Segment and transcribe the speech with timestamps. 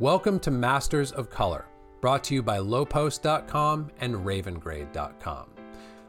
[0.00, 1.66] Welcome to Masters of Color,
[2.00, 5.50] brought to you by Lowepost.com and ravengrade.com.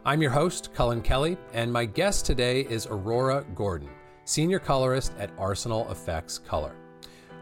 [0.05, 3.89] I'm your host, Cullen Kelly, and my guest today is Aurora Gordon,
[4.25, 6.75] senior colorist at ArsenalFX Color.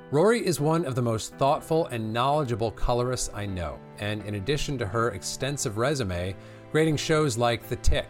[0.10, 4.78] Rory is one of the most thoughtful and knowledgeable colorists I know, and in addition
[4.78, 6.34] to her extensive resume,
[6.72, 8.08] grading shows like The Tick,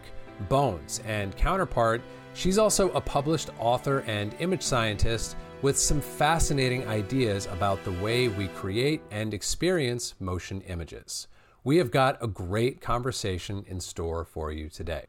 [0.48, 2.02] Bones, and Counterpart,
[2.34, 8.28] she's also a published author and image scientist with some fascinating ideas about the way
[8.28, 11.26] we create and experience motion images.
[11.64, 15.06] We have got a great conversation in store for you today.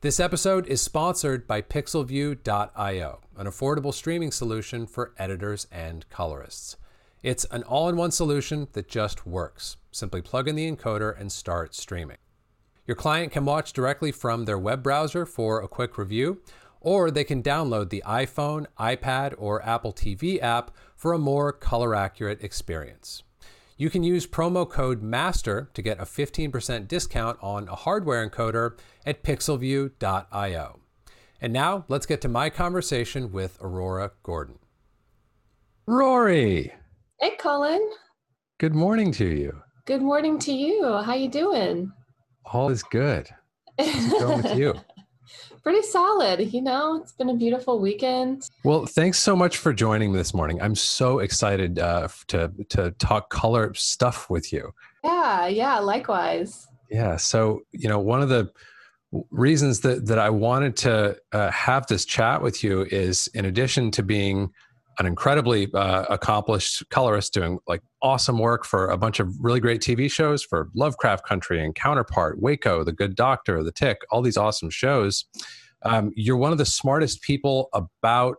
[0.00, 6.76] This episode is sponsored by Pixelview.io, an affordable streaming solution for editors and colorists.
[7.22, 9.76] It's an all in one solution that just works.
[9.92, 12.18] Simply plug in the encoder and start streaming.
[12.86, 16.42] Your client can watch directly from their web browser for a quick review,
[16.84, 21.94] or they can download the iPhone, iPad, or Apple TV app for a more color
[21.94, 23.22] accurate experience.
[23.76, 28.78] You can use promo code MASTER to get a 15% discount on a hardware encoder
[29.04, 30.80] at pixelview.io.
[31.40, 34.58] And now let's get to my conversation with Aurora Gordon.
[35.86, 36.72] Rory.
[37.20, 37.90] Hey, Cullen.
[38.58, 39.62] Good morning to you.
[39.86, 41.02] Good morning to you.
[41.02, 41.92] How you doing?
[42.46, 43.28] All is good.
[43.78, 44.74] How's it going with you?
[45.64, 46.52] pretty solid.
[46.52, 48.48] You know, it's been a beautiful weekend.
[48.62, 50.62] Well, thanks so much for joining me this morning.
[50.62, 54.72] I'm so excited uh, to to talk color stuff with you.
[55.02, 56.68] Yeah, yeah, likewise.
[56.90, 57.16] Yeah.
[57.16, 58.52] So you know, one of the
[59.30, 63.90] reasons that that I wanted to uh, have this chat with you is, in addition
[63.92, 64.52] to being
[64.98, 69.80] an incredibly uh, accomplished colorist doing like awesome work for a bunch of really great
[69.80, 74.36] TV shows for Lovecraft Country and Counterpart, Waco, The Good Doctor, The Tick, all these
[74.36, 75.24] awesome shows.
[75.82, 78.36] Um, you're one of the smartest people about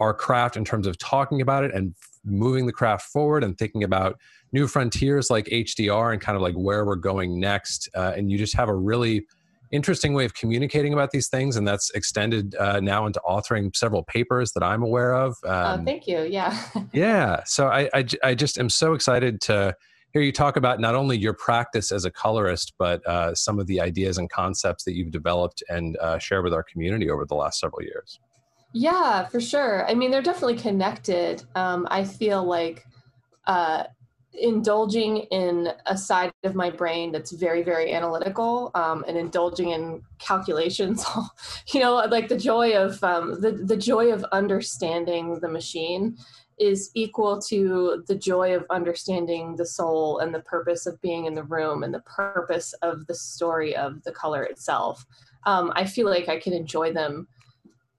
[0.00, 3.82] our craft in terms of talking about it and moving the craft forward and thinking
[3.82, 4.18] about
[4.52, 7.88] new frontiers like HDR and kind of like where we're going next.
[7.94, 9.26] Uh, and you just have a really
[9.70, 14.02] interesting way of communicating about these things, and that's extended uh, now into authoring several
[14.04, 15.36] papers that I'm aware of.
[15.44, 16.22] Oh, um, oh, thank you.
[16.22, 16.58] Yeah.
[16.92, 17.42] yeah.
[17.44, 19.76] So I, I, I, just am so excited to
[20.12, 23.66] hear you talk about not only your practice as a colorist, but uh, some of
[23.66, 27.34] the ideas and concepts that you've developed and uh, share with our community over the
[27.34, 28.20] last several years.
[28.72, 29.88] Yeah, for sure.
[29.88, 31.42] I mean, they're definitely connected.
[31.54, 32.86] Um, I feel like
[33.46, 33.84] uh,
[34.40, 40.02] indulging in a side of my brain that's very very analytical um, and indulging in
[40.18, 41.04] calculations
[41.72, 46.16] you know like the joy of um, the, the joy of understanding the machine
[46.58, 51.34] is equal to the joy of understanding the soul and the purpose of being in
[51.34, 55.04] the room and the purpose of the story of the color itself.
[55.46, 57.28] Um, i feel like i can enjoy them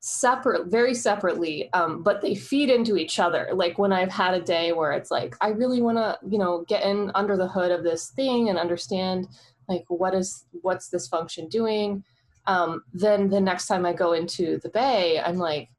[0.01, 3.49] separate very separately um, but they feed into each other.
[3.53, 6.63] Like when i've had a day where it's like i really want to you know
[6.67, 9.27] get in under the hood of this thing and understand
[9.67, 12.03] like what is what's this function doing?
[12.47, 15.69] Um, then the next time i go into the bay i'm like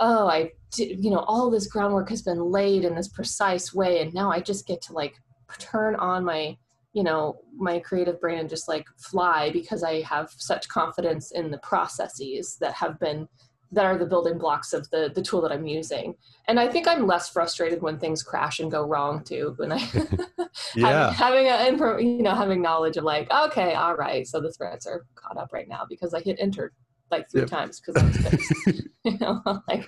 [0.00, 4.00] oh i did, you know all this groundwork has been laid in this precise way
[4.00, 5.14] and now i just get to like
[5.58, 6.56] turn on my
[6.94, 11.50] you know my creative brain and just like fly because i have such confidence in
[11.50, 13.28] the processes that have been
[13.72, 16.14] that are the building blocks of the the tool that i'm using
[16.46, 19.78] and i think i'm less frustrated when things crash and go wrong too when i
[20.76, 21.12] yeah.
[21.12, 24.86] having, having a you know having knowledge of like okay all right so the threads
[24.86, 26.72] are caught up right now because i hit enter
[27.10, 27.50] like three yep.
[27.50, 29.86] times because i was fixed you know like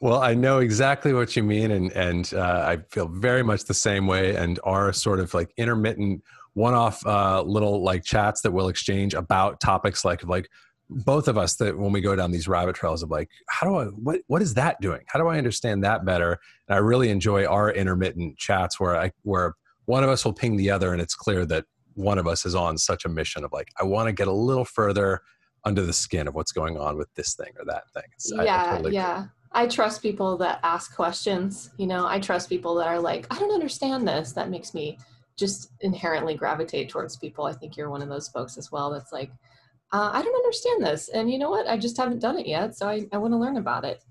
[0.00, 3.74] well, I know exactly what you mean, and and uh, I feel very much the
[3.74, 4.36] same way.
[4.36, 6.22] And our sort of like intermittent
[6.58, 10.48] one-off uh, little like chats that we'll exchange about topics like like
[10.90, 13.76] both of us that when we go down these rabbit trails of like how do
[13.76, 17.10] i what what is that doing how do i understand that better and i really
[17.10, 19.54] enjoy our intermittent chats where i where
[19.84, 22.54] one of us will ping the other and it's clear that one of us is
[22.54, 25.20] on such a mission of like i want to get a little further
[25.64, 28.64] under the skin of what's going on with this thing or that thing it's, yeah
[28.64, 29.30] I, I totally yeah agree.
[29.52, 31.70] I trust people that ask questions.
[31.78, 34.32] You know, I trust people that are like, I don't understand this.
[34.32, 34.98] That makes me
[35.36, 37.44] just inherently gravitate towards people.
[37.44, 39.30] I think you're one of those folks as well that's like,
[39.92, 41.08] uh, I don't understand this.
[41.08, 41.66] And you know what?
[41.66, 42.76] I just haven't done it yet.
[42.76, 44.04] So I, I want to learn about it.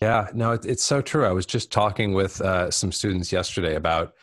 [0.00, 1.26] Yeah, no, it, it's so true.
[1.26, 4.14] I was just talking with uh, some students yesterday about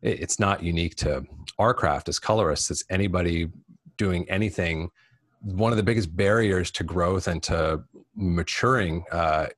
[0.00, 1.24] it, it's not unique to
[1.58, 2.70] our craft as colorists.
[2.70, 3.48] It's anybody
[3.96, 4.90] doing anything.
[5.42, 7.82] One of the biggest barriers to growth and to
[8.14, 9.48] maturing uh,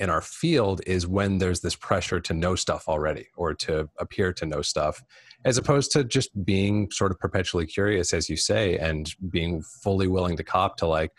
[0.00, 4.32] in our field is when there's this pressure to know stuff already or to appear
[4.32, 5.02] to know stuff
[5.44, 10.08] as opposed to just being sort of perpetually curious as you say and being fully
[10.08, 11.12] willing to cop to like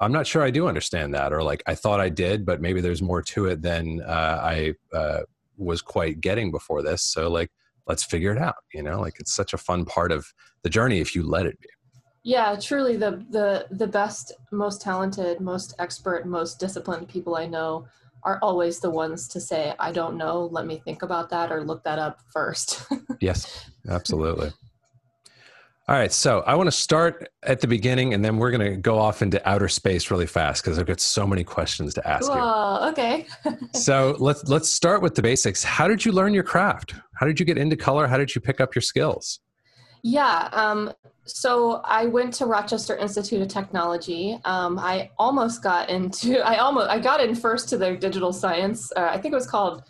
[0.00, 2.80] i'm not sure i do understand that or like i thought i did but maybe
[2.80, 5.20] there's more to it than uh, i uh,
[5.60, 7.02] was quite getting before this.
[7.02, 7.50] So like,
[7.86, 8.56] let's figure it out.
[8.72, 10.26] You know, like it's such a fun part of
[10.62, 11.68] the journey if you let it be.
[12.22, 17.86] Yeah, truly the the the best, most talented, most expert, most disciplined people I know
[18.22, 21.64] are always the ones to say, I don't know, let me think about that or
[21.64, 22.84] look that up first.
[23.20, 24.50] yes, absolutely.
[25.88, 28.76] All right, so I want to start at the beginning and then we're going to
[28.76, 32.30] go off into outer space really fast because I've got so many questions to ask
[32.30, 32.90] Whoa, you.
[32.90, 33.26] okay.
[33.74, 35.64] so let's let's start with the basics.
[35.64, 36.94] How did you learn your craft?
[37.16, 38.06] How did you get into color?
[38.06, 39.40] How did you pick up your skills?
[40.02, 40.92] Yeah, um,
[41.24, 44.38] so I went to Rochester Institute of Technology.
[44.44, 48.92] Um, I almost got into I almost I got in first to their digital science.
[48.96, 49.82] Uh, I think it was called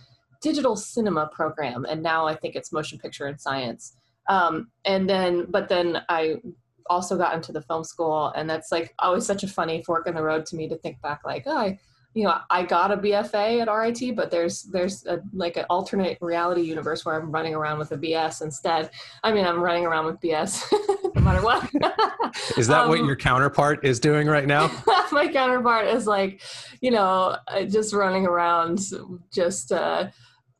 [0.42, 3.96] digital cinema program, and now I think it's motion picture and science.
[4.28, 6.36] Um, and then, but then I
[6.88, 10.14] also got into the film school, and that's like always such a funny fork in
[10.14, 11.78] the road to me to think back, like, oh, I
[12.14, 16.18] you know i got a bfa at rit but there's there's a, like an alternate
[16.20, 18.90] reality universe where i'm running around with a bs instead.
[19.22, 20.64] I mean i'm running around with bs
[21.14, 21.68] no matter what.
[22.56, 24.70] Is that um, what your counterpart is doing right now?
[25.12, 26.40] My counterpart is like
[26.80, 28.80] you know uh, just running around
[29.32, 30.08] just uh,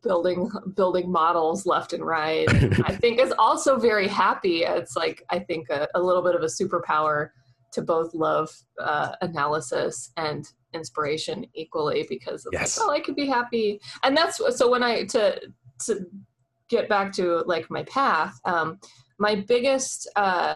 [0.03, 2.49] building building models left and right.
[2.85, 4.62] I think is also very happy.
[4.62, 7.31] It's like i think a, a little bit of a superpower
[7.73, 8.50] to both love
[8.81, 12.78] uh, analysis and inspiration equally because it's yes.
[12.78, 13.81] like, oh, I could be happy.
[14.02, 15.40] And that's so when I to
[15.87, 16.06] to
[16.69, 18.78] get back to like my path, um,
[19.19, 20.55] my biggest uh,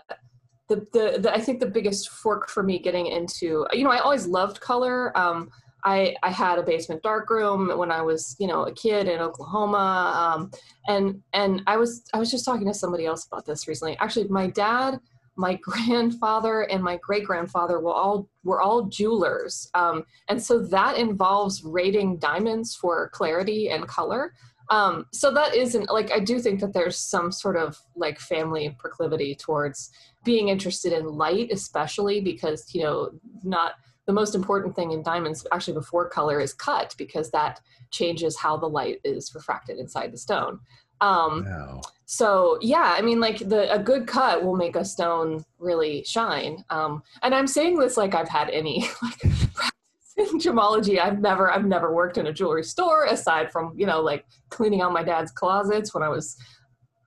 [0.69, 3.99] the, the, the I think the biggest fork for me getting into you know I
[3.99, 5.17] always loved color.
[5.17, 5.51] Um,
[5.85, 10.35] I, I had a basement darkroom when I was, you know, a kid in Oklahoma,
[10.35, 10.51] um,
[10.89, 13.97] and and I was I was just talking to somebody else about this recently.
[13.99, 14.99] Actually, my dad
[15.37, 20.97] my grandfather and my great grandfather were all were all jewelers, um, and so that
[20.97, 24.33] involves rating diamonds for clarity and color.
[24.71, 28.75] Um, so that isn't like I do think that there's some sort of like family
[28.79, 29.91] proclivity towards
[30.25, 33.11] being interested in light, especially because you know
[33.43, 33.73] not
[34.07, 37.61] the most important thing in diamonds actually before color is cut because that
[37.91, 40.61] changes how the light is refracted inside the stone.
[41.01, 41.81] Um, wow.
[42.07, 46.65] So yeah, I mean, like the a good cut will make a stone really shine.
[46.71, 49.19] Um, and I'm saying this like I've had any like
[49.55, 51.01] practice in gemology.
[51.01, 54.83] I've never I've never worked in a jewelry store aside from you know like cleaning
[54.83, 56.37] out my dad's closets when I was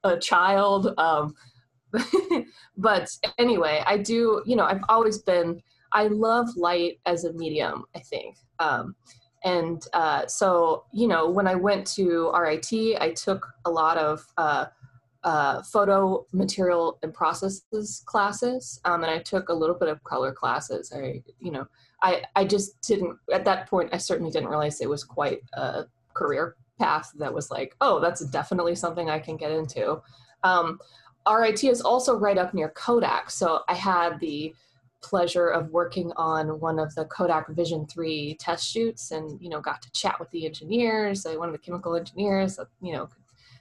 [0.04, 0.94] a child.
[0.98, 1.36] Um,
[2.78, 4.42] but anyway, I do.
[4.46, 5.62] You know, I've always been.
[5.94, 7.86] I love light as a medium.
[7.96, 8.36] I think.
[8.60, 8.96] Um,
[9.44, 14.26] and uh, so you know when i went to rit i took a lot of
[14.38, 14.66] uh,
[15.24, 20.32] uh, photo material and processes classes um, and i took a little bit of color
[20.32, 20.92] classes.
[20.96, 21.68] I you know
[22.02, 25.86] i i just didn't at that point i certainly didn't realize it was quite a
[26.14, 30.02] career path that was like oh that's definitely something i can get into.
[30.44, 30.80] Um,
[31.30, 33.30] rit is also right up near kodak.
[33.30, 34.54] So i had the
[35.02, 39.62] pleasure of working on one of the Kodak Vision 3 test shoots and, you know,
[39.62, 43.10] got to chat with the engineers, uh, one of the chemical engineers, you know,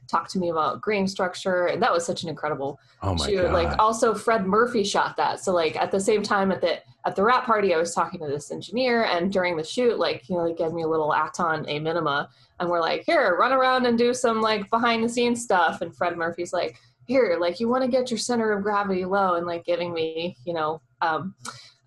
[0.08, 1.66] talked to me about grain structure.
[1.66, 3.42] And that was such an incredible oh shoot.
[3.42, 3.52] God.
[3.52, 5.40] Like also Fred Murphy shot that.
[5.40, 8.20] So like at the same time at the, at the wrap party, I was talking
[8.20, 11.10] to this engineer and during the shoot, like, you know, they gave me a little
[11.10, 12.28] Aaton A-Minima
[12.60, 15.80] and we're like, here, run around and do some like behind the scenes stuff.
[15.80, 19.34] And Fred Murphy's like, here, like you want to get your center of gravity low
[19.34, 21.34] and like giving me, you know, um,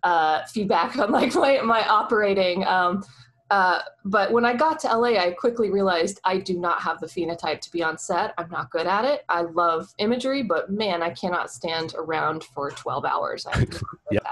[0.04, 2.66] uh, feedback on like my, my operating.
[2.66, 3.04] Um,
[3.52, 7.08] uh, but when I got to LA, I quickly realized I do not have the
[7.08, 8.34] phenotype to be on set.
[8.38, 9.26] I'm not good at it.
[9.28, 13.48] I love imagery, but man, I cannot stand around for 12 hours.
[14.12, 14.24] yep.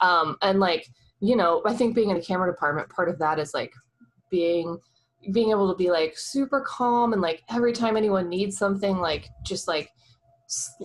[0.00, 0.88] Um, and like,
[1.20, 3.72] you know, I think being in a camera department, part of that is like
[4.30, 4.78] being
[5.32, 9.28] being able to be like super calm and like every time anyone needs something, like
[9.44, 9.90] just like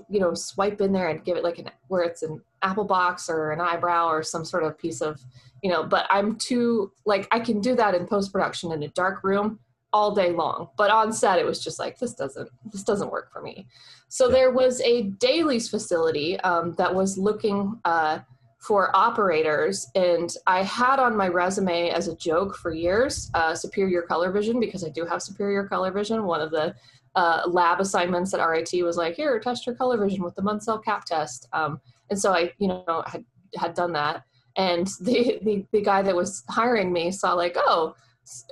[0.10, 3.30] you know swipe in there and give it like an where it's an apple box
[3.30, 5.22] or an eyebrow or some sort of piece of
[5.62, 8.88] you know but i'm too like i can do that in post production in a
[8.90, 9.60] dark room
[9.94, 10.70] all day long.
[10.76, 13.68] But on set it was just like this doesn't this doesn't work for me.
[14.10, 18.20] So there was a dailies facility um, that was looking uh,
[18.60, 24.02] for operators and i had on my resume as a joke for years uh, superior
[24.02, 26.24] color vision because i do have superior color vision.
[26.24, 26.74] One of the
[27.16, 30.84] uh, lab assignments at RIT was like, here, test your color vision with the Munsell
[30.84, 31.48] cap test.
[31.54, 31.80] Um,
[32.14, 33.26] and so I, you know, had,
[33.58, 34.24] had done that.
[34.56, 37.96] And the, the, the guy that was hiring me saw like, oh,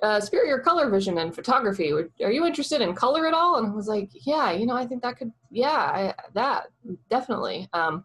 [0.01, 1.93] uh, superior color vision and photography.
[1.93, 3.57] Are you interested in color at all?
[3.57, 6.69] And I was like, yeah, you know, I think that could, yeah, I, that
[7.09, 7.69] definitely.
[7.71, 8.03] Um,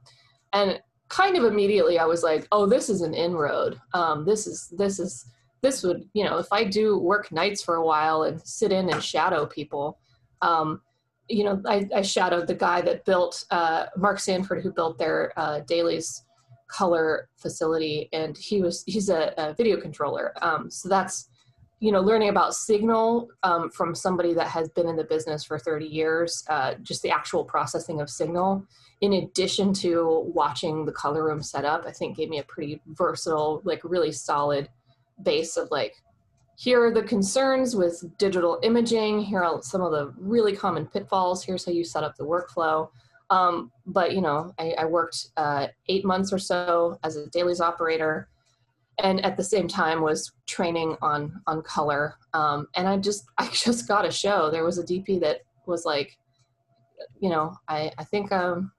[0.52, 3.80] and kind of immediately I was like, oh, this is an inroad.
[3.94, 5.24] Um, this is, this is,
[5.62, 8.90] this would, you know, if I do work nights for a while and sit in
[8.90, 9.98] and shadow people,
[10.42, 10.82] um,
[11.28, 15.32] you know, I, I, shadowed the guy that built uh, Mark Sanford, who built their
[15.36, 16.24] uh, dailies
[16.68, 20.32] color facility, and he was he's a, a video controller.
[20.42, 21.28] Um, so that's
[21.80, 25.58] you know learning about signal um, from somebody that has been in the business for
[25.58, 28.64] 30 years uh, just the actual processing of signal
[29.02, 32.80] in addition to watching the color room set up i think gave me a pretty
[32.86, 34.68] versatile like really solid
[35.22, 35.94] base of like
[36.56, 39.20] here are the concerns with digital imaging.
[39.20, 41.44] Here are some of the really common pitfalls.
[41.44, 42.88] Here's how you set up the workflow.
[43.28, 47.60] Um, but you know i, I worked uh, eight months or so as a dailies
[47.60, 48.28] operator
[49.02, 52.14] and at the same time was training on on color.
[52.34, 54.50] Um, and i just i just got a show.
[54.50, 56.16] There was a dp that was like
[57.20, 58.72] you know i i think um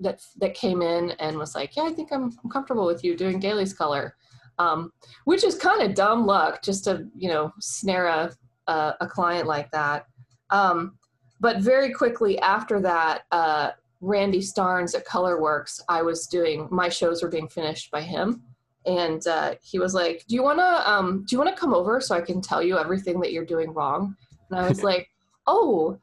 [0.00, 3.16] that that came in and was like yeah i think i'm, I'm comfortable with you
[3.16, 4.14] doing dailies color
[4.58, 4.92] um,
[5.24, 8.32] which is kind of dumb luck just to you know snare a,
[8.66, 10.06] a, a client like that.
[10.50, 10.98] Um,
[11.40, 17.22] but very quickly after that, uh, Randy Starnes at ColorWorks, I was doing my shows
[17.22, 18.42] were being finished by him,
[18.86, 22.14] and uh, he was like, "Do you wanna um, do you wanna come over so
[22.14, 24.16] I can tell you everything that you're doing wrong?"
[24.50, 25.08] And I was like,
[25.46, 25.98] "Oh,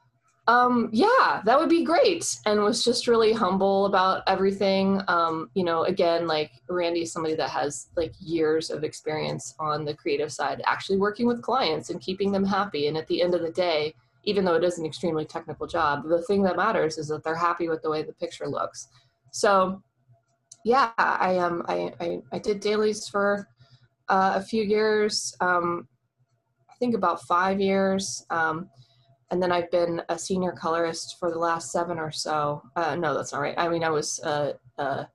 [0.48, 2.38] um, yeah, that would be great.
[2.46, 5.02] And was just really humble about everything.
[5.08, 9.96] Um, you know, again, like Randy's somebody that has like years of experience on the
[9.96, 12.88] creative side, actually working with clients and keeping them happy.
[12.88, 16.08] And at the end of the day, even though it is an extremely technical job,
[16.08, 18.88] the thing that matters is that they're happy with the way the picture looks.
[19.32, 19.82] So,
[20.64, 23.48] yeah, I um, I I, I did dailies for
[24.10, 25.36] uh, a few years.
[25.42, 25.88] Um,
[26.70, 28.26] I think about five years.
[28.30, 28.70] Um,
[29.32, 32.62] and then I've been a senior colorist for the last seven or so.
[32.76, 33.56] Uh, no, that's not right.
[33.58, 35.06] I mean, I was uh, uh,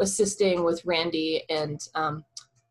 [0.00, 2.24] assisting with Randy and um,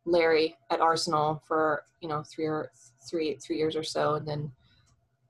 [0.06, 2.70] Larry at Arsenal for you know three or
[3.10, 4.52] three three years or so, and then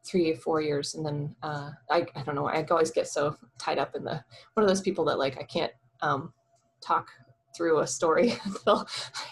[0.03, 2.47] three or four years, and then uh, I I don't know.
[2.47, 4.23] I always get so tied up in the
[4.55, 6.33] one of those people that like I can't um,
[6.81, 7.09] talk
[7.55, 8.87] through a story until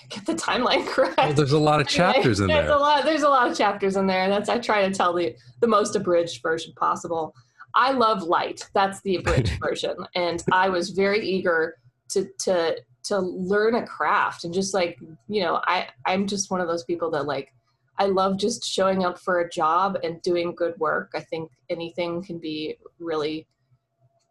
[0.10, 1.18] get the timeline correct.
[1.18, 2.76] Well, there's a lot of chapters in there's there.
[2.76, 4.30] A lot, there's a lot of chapters in there.
[4.30, 7.34] That's I try to tell the the most abridged version possible.
[7.74, 8.70] I love light.
[8.74, 11.78] That's the abridged version, and I was very eager
[12.10, 16.62] to to to learn a craft and just like you know I I'm just one
[16.62, 17.52] of those people that like
[17.98, 21.12] I love just showing up for a job and doing good work.
[21.14, 23.48] I think anything can be really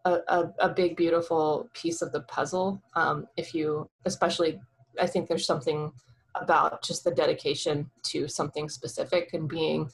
[0.05, 2.83] a, a, a big beautiful piece of the puzzle.
[2.95, 4.61] Um, if you especially
[5.01, 5.93] i think there's something
[6.35, 9.91] about just the dedication to something specific and being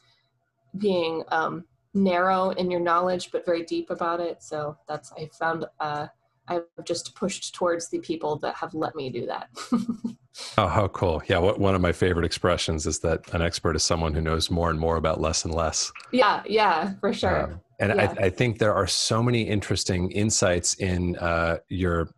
[0.78, 4.42] being um, narrow in your knowledge but very deep about it.
[4.42, 6.06] So that's i found uh,
[6.48, 9.48] i've just pushed towards the people that have let me do that.
[10.58, 11.22] Oh how cool.
[11.30, 14.50] Yeah what, one of my favorite expressions is that an expert is someone who knows
[14.50, 15.90] more and more about less and less.
[16.12, 17.44] Yeah yeah for sure.
[17.44, 18.14] Um, and yeah.
[18.18, 22.08] I, I, think there are so many interesting insights in uh, your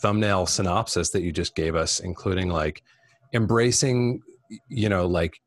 [0.00, 2.82] thumbnail synopsis that you just gave us, including like
[3.32, 4.20] embracing,
[4.68, 5.40] you know, like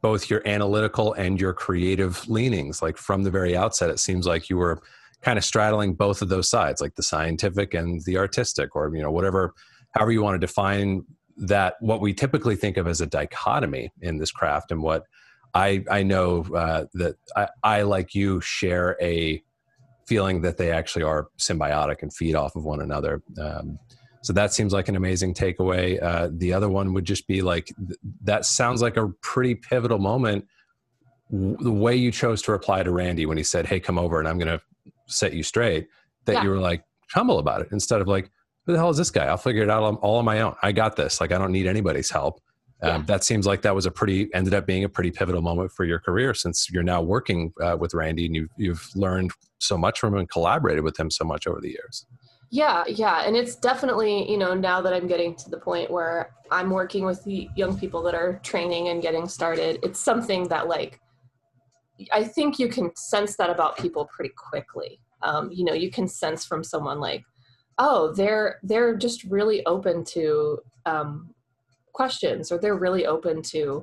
[0.00, 2.82] both your analytical and your creative leanings.
[2.82, 4.80] Like from the very outset, it seems like you were
[5.22, 9.02] kind of straddling both of those sides, like the scientific and the artistic, or you
[9.02, 9.54] know, whatever,
[9.92, 11.04] however you want to define
[11.36, 11.74] that.
[11.80, 15.04] What we typically think of as a dichotomy in this craft, and what
[15.56, 19.42] I I know uh, that I, I like you share a
[20.06, 23.22] feeling that they actually are symbiotic and feed off of one another.
[23.42, 23.78] Um,
[24.22, 26.00] so that seems like an amazing takeaway.
[26.02, 29.98] Uh, the other one would just be like th- that sounds like a pretty pivotal
[29.98, 30.44] moment.
[31.30, 34.18] W- the way you chose to reply to Randy when he said, "Hey, come over
[34.18, 34.60] and I'm going to
[35.06, 35.88] set you straight,"
[36.26, 36.42] that yeah.
[36.42, 38.30] you were like humble about it instead of like,
[38.66, 39.24] "Who the hell is this guy?
[39.24, 40.54] I'll figure it out all on my own.
[40.62, 41.18] I got this.
[41.18, 42.42] Like I don't need anybody's help."
[42.82, 45.72] Um, that seems like that was a pretty ended up being a pretty pivotal moment
[45.72, 49.78] for your career since you're now working uh, with Randy and you've you've learned so
[49.78, 52.06] much from him and collaborated with him so much over the years.
[52.50, 56.34] Yeah, yeah, and it's definitely you know now that I'm getting to the point where
[56.50, 59.78] I'm working with the young people that are training and getting started.
[59.82, 61.00] It's something that like
[62.12, 65.00] I think you can sense that about people pretty quickly.
[65.22, 67.24] Um, you know, you can sense from someone like,
[67.78, 71.34] oh, they're they're just really open to um,
[71.96, 73.82] questions or they're really open to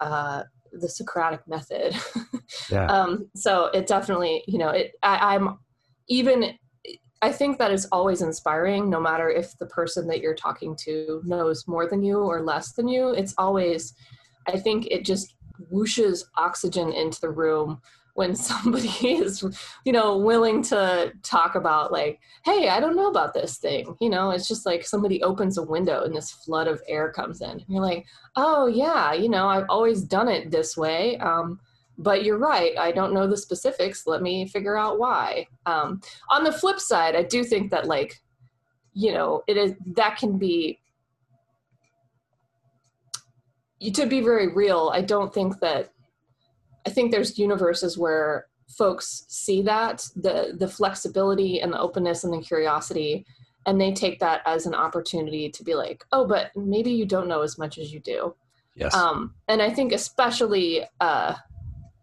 [0.00, 0.42] uh,
[0.72, 1.96] the Socratic method.
[2.70, 2.86] yeah.
[2.86, 4.92] um, so it definitely, you know, it.
[5.02, 5.58] I, I'm
[6.08, 6.54] even.
[7.22, 11.20] I think that is always inspiring, no matter if the person that you're talking to
[11.26, 13.10] knows more than you or less than you.
[13.10, 13.92] It's always,
[14.48, 15.34] I think, it just
[15.70, 17.78] whooshes oxygen into the room
[18.20, 19.42] when somebody is
[19.86, 24.10] you know willing to talk about like hey i don't know about this thing you
[24.10, 24.30] know?
[24.30, 27.50] It's just like somebody opens a window and this flood of air comes in.
[27.50, 28.04] And you're like
[28.36, 31.58] oh yeah you know i've always done it this way um,
[31.96, 35.46] but you're right i don't know the specifics let me figure out why.
[35.64, 38.20] Um, on the flip side i do think that like
[38.92, 40.78] you know it is that can be
[43.78, 45.92] you to be very real i don't think that
[46.86, 52.32] I think there's universes where folks see that the the flexibility and the openness and
[52.32, 53.26] the curiosity
[53.66, 57.28] and they take that as an opportunity to be like oh but maybe you don't
[57.28, 58.34] know as much as you do.
[58.76, 58.94] Yes.
[58.94, 61.34] Um and i think especially uh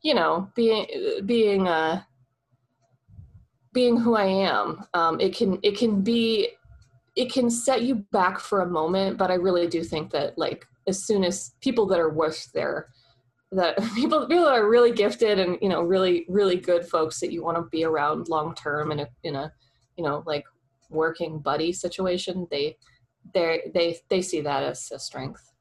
[0.04, 0.86] you know being
[1.26, 2.02] being uh
[3.74, 6.50] being who i am um it can it can be
[7.16, 10.66] it can set you back for a moment but i really do think that like
[10.88, 12.90] as soon as people that are worth their
[13.52, 17.44] that people people are really gifted and you know really really good folks that you
[17.44, 19.52] want to be around long term in a in a
[19.98, 20.44] you know like
[20.90, 22.48] working buddy situation.
[22.50, 22.78] They
[23.34, 25.52] they they they see that as a strength.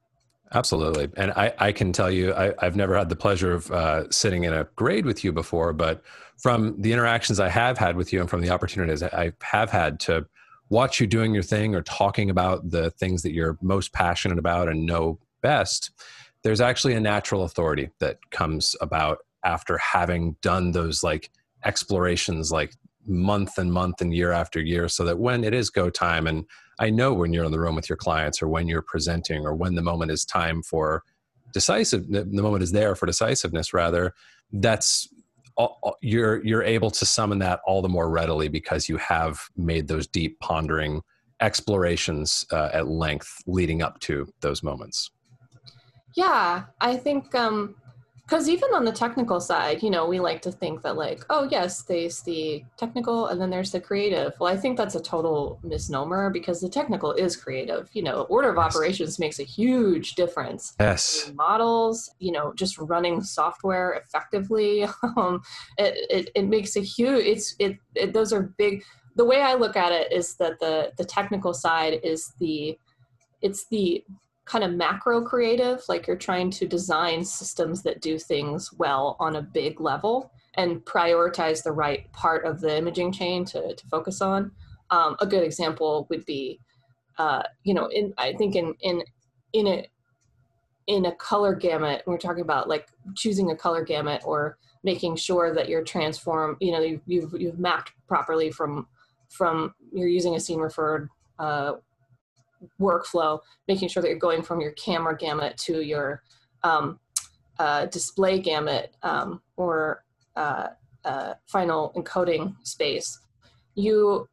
[0.55, 1.09] Absolutely.
[1.17, 4.45] And i i can tell you I, i've never had the pleasure of uh, sitting
[4.45, 6.05] in a grade with you before but
[6.39, 9.99] from the interactions i have had with you and from the opportunities i have had
[10.01, 10.25] to
[10.69, 14.69] watch you doing your thing or talking about the things that you're most passionate about
[14.69, 15.91] and know best
[16.47, 21.29] there's actually a natural authority that comes about after having done those like
[21.65, 22.73] explorations like
[23.05, 26.45] month and month and year after year so that when it is go time and
[26.79, 29.57] i know when you're in the room with your clients or when you're presenting or
[29.57, 31.03] when the moment is time for
[31.53, 34.15] decisive the moment is there for decisiveness rather
[34.53, 35.09] that's
[35.57, 39.89] all, you're you're able to summon that all the more readily because you have made
[39.89, 41.03] those deep pondering
[41.41, 45.11] explorations uh, at length leading up to those moments
[46.17, 47.77] yeah, I think um
[48.23, 51.47] because even on the technical side, you know, we like to think that like, oh
[51.49, 54.33] yes, there's the technical and then there's the creative.
[54.41, 57.89] Well, I think that's a total misnomer because the technical is creative.
[57.93, 58.75] You know, order of yes.
[58.75, 60.75] operations makes a huge difference.
[60.81, 61.31] Yes.
[61.37, 64.85] Models, you know, just running software effectively,
[65.17, 65.41] um,
[65.79, 67.25] it, it it makes a huge.
[67.25, 68.83] It's it, it those are big.
[69.15, 72.77] The way I look at it is that the the technical side is the
[73.41, 74.03] it's the
[74.47, 79.37] kind of macro creative, like you're trying to design systems that do things well on
[79.37, 84.23] a big level and prioritize the right part of the imaging chain to, to focus
[84.23, 84.51] on.
[84.91, 86.61] Um, a good example would be,
[87.19, 89.03] uh, you know, in I think in in
[89.53, 89.87] in a
[90.87, 95.53] in a color gamut, we're talking about like choosing a color gamut or making sure
[95.53, 98.87] that your transform, you know, you've you've, you've mapped properly from
[99.29, 101.09] from you're using a scene referred
[101.41, 101.73] uh,
[102.81, 106.23] workflow, making sure that you're going from your camera gamut to your
[106.63, 106.99] um,
[107.59, 110.05] uh, display gamut um, or
[110.37, 110.69] uh,
[111.05, 113.19] uh, final encoding space,
[113.75, 114.29] you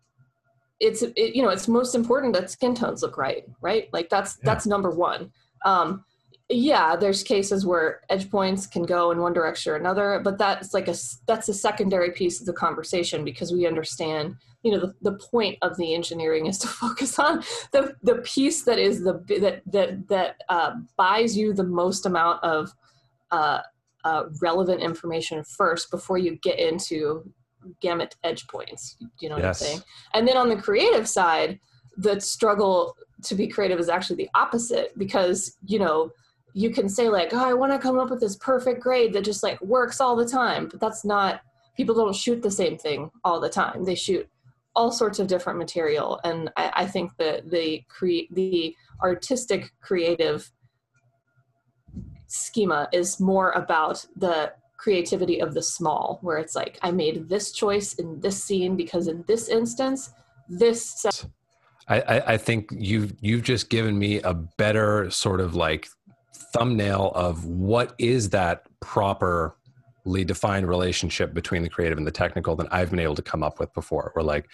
[0.80, 3.90] it's it, you know it's most important that skin tones look right, right?
[3.94, 4.46] Like that's yeah.
[4.46, 5.32] that's number one.
[5.66, 6.04] Um,
[6.56, 10.74] yeah, there's cases where edge points can go in one direction or another, but that's
[10.74, 10.96] like a
[11.28, 15.58] that's a secondary piece of the conversation because we understand you know the, the point
[15.62, 20.08] of the engineering is to focus on the the piece that is the that that
[20.08, 22.72] that uh, buys you the most amount of
[23.32, 23.62] uh,
[24.04, 27.24] uh, relevant information first before you get into
[27.82, 29.62] gamut edge points you know what yes.
[29.62, 29.82] i'm saying
[30.14, 31.60] and then on the creative side
[31.98, 36.12] the struggle to be creative is actually the opposite because you know
[36.54, 39.24] you can say like oh i want to come up with this perfect grade that
[39.24, 41.42] just like works all the time but that's not
[41.76, 43.84] people don't shoot the same thing all the time.
[43.84, 44.30] They shoot
[44.76, 50.52] all sorts of different material and i, I think that the create the artistic creative
[52.26, 57.52] schema is more about the creativity of the small where it's like i made this
[57.52, 60.10] choice in this scene because in this instance
[60.50, 61.06] this
[61.88, 65.88] I, I, I think you've you've just given me a better sort of like
[66.54, 69.54] thumbnail of what is that properly
[70.26, 73.60] defined relationship between the creative and the technical than I've been able to come up
[73.60, 74.12] with before.
[74.14, 74.48] Where like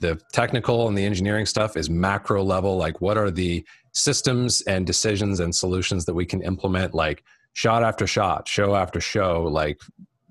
[0.00, 4.86] the technical and the engineering stuff is macro level, like what are the systems and
[4.86, 9.80] decisions and solutions that we can implement, like shot after shot, show after show, like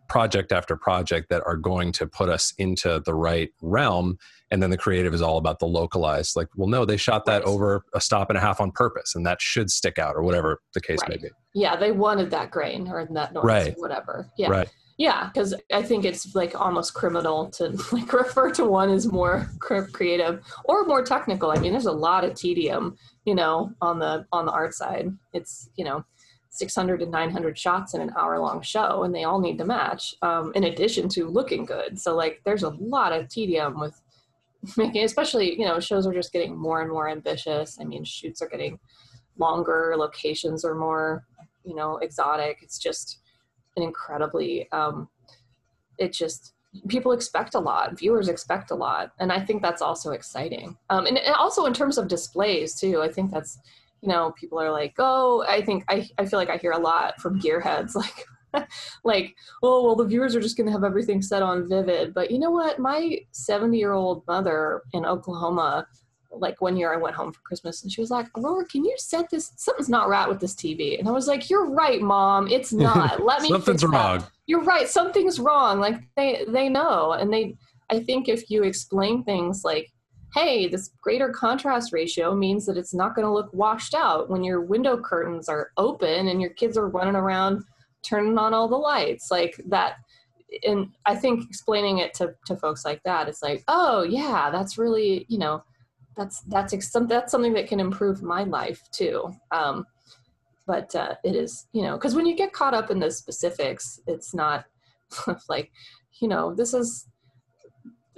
[0.07, 4.17] project after project that are going to put us into the right realm
[4.55, 7.43] and then the creative is all about the localized like well no they shot that
[7.43, 7.45] right.
[7.45, 10.61] over a stop and a half on purpose and that should stick out or whatever
[10.73, 11.09] the case right.
[11.09, 11.27] may be.
[11.53, 13.73] Yeah they wanted that grain or that noise right.
[13.77, 14.31] or whatever.
[14.37, 14.49] Yeah.
[14.49, 14.69] Right.
[14.97, 19.51] Yeah because i think it's like almost criminal to like refer to one as more
[19.59, 21.51] creative or more technical.
[21.51, 25.11] I mean there's a lot of tedium you know on the on the art side.
[25.33, 26.05] It's you know
[26.49, 30.15] 600 and 900 shots in an hour long show and they all need to match
[30.21, 31.99] um, in addition to looking good.
[31.99, 33.99] So like there's a lot of tedium with
[34.77, 37.77] making especially you know shows are just getting more and more ambitious.
[37.79, 38.79] I mean shoots are getting
[39.37, 41.25] longer locations are more
[41.63, 42.59] you know exotic.
[42.61, 43.19] It's just
[43.77, 45.09] an incredibly um,
[45.97, 46.53] it just
[46.89, 50.77] people expect a lot viewers expect a lot and i think that's also exciting.
[50.89, 53.57] Um, and, and also in terms of displays too i think that's
[54.05, 56.79] you know, people are like, oh, I think I, I feel like I hear a
[56.79, 58.25] lot from gearheads like,
[59.03, 62.13] like, oh, well, the viewers are just going to have everything set on Vivid.
[62.13, 62.79] But you know what?
[62.79, 65.87] My 70 year old mother in Oklahoma,
[66.31, 68.95] like one year I went home for Christmas and she was like, Aurora, can you
[68.97, 69.51] set this?
[69.55, 70.99] Something's not right with this TV.
[70.99, 72.47] And I was like, you're right, mom.
[72.47, 73.23] It's not.
[73.23, 73.49] Let me.
[73.49, 74.19] Something's wrong.
[74.19, 74.31] That.
[74.47, 74.87] You're right.
[74.87, 75.79] Something's wrong.
[75.79, 77.13] Like they, they know.
[77.13, 77.55] And they,
[77.89, 79.91] I think if you explain things like,
[80.33, 84.43] hey, this greater contrast ratio means that it's not going to look washed out when
[84.43, 87.63] your window curtains are open and your kids are running around
[88.05, 89.31] turning on all the lights.
[89.31, 89.97] Like that,
[90.65, 94.77] and I think explaining it to, to folks like that, it's like, oh, yeah, that's
[94.77, 95.63] really, you know,
[96.15, 96.73] that's that's
[97.07, 99.33] that's something that can improve my life too.
[99.51, 99.85] Um,
[100.65, 103.99] but uh, it is, you know, because when you get caught up in the specifics,
[104.07, 104.65] it's not
[105.49, 105.71] like,
[106.21, 107.07] you know, this is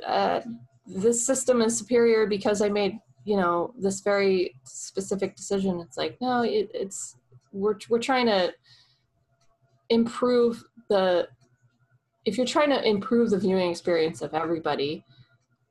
[0.06, 0.42] uh,
[0.86, 5.82] this system is superior because I made you know this very specific decision.
[5.82, 7.18] It's like no, it, it's
[7.52, 8.54] we're we're trying to
[9.90, 11.28] improve the
[12.26, 15.06] if you're trying to improve the viewing experience of everybody,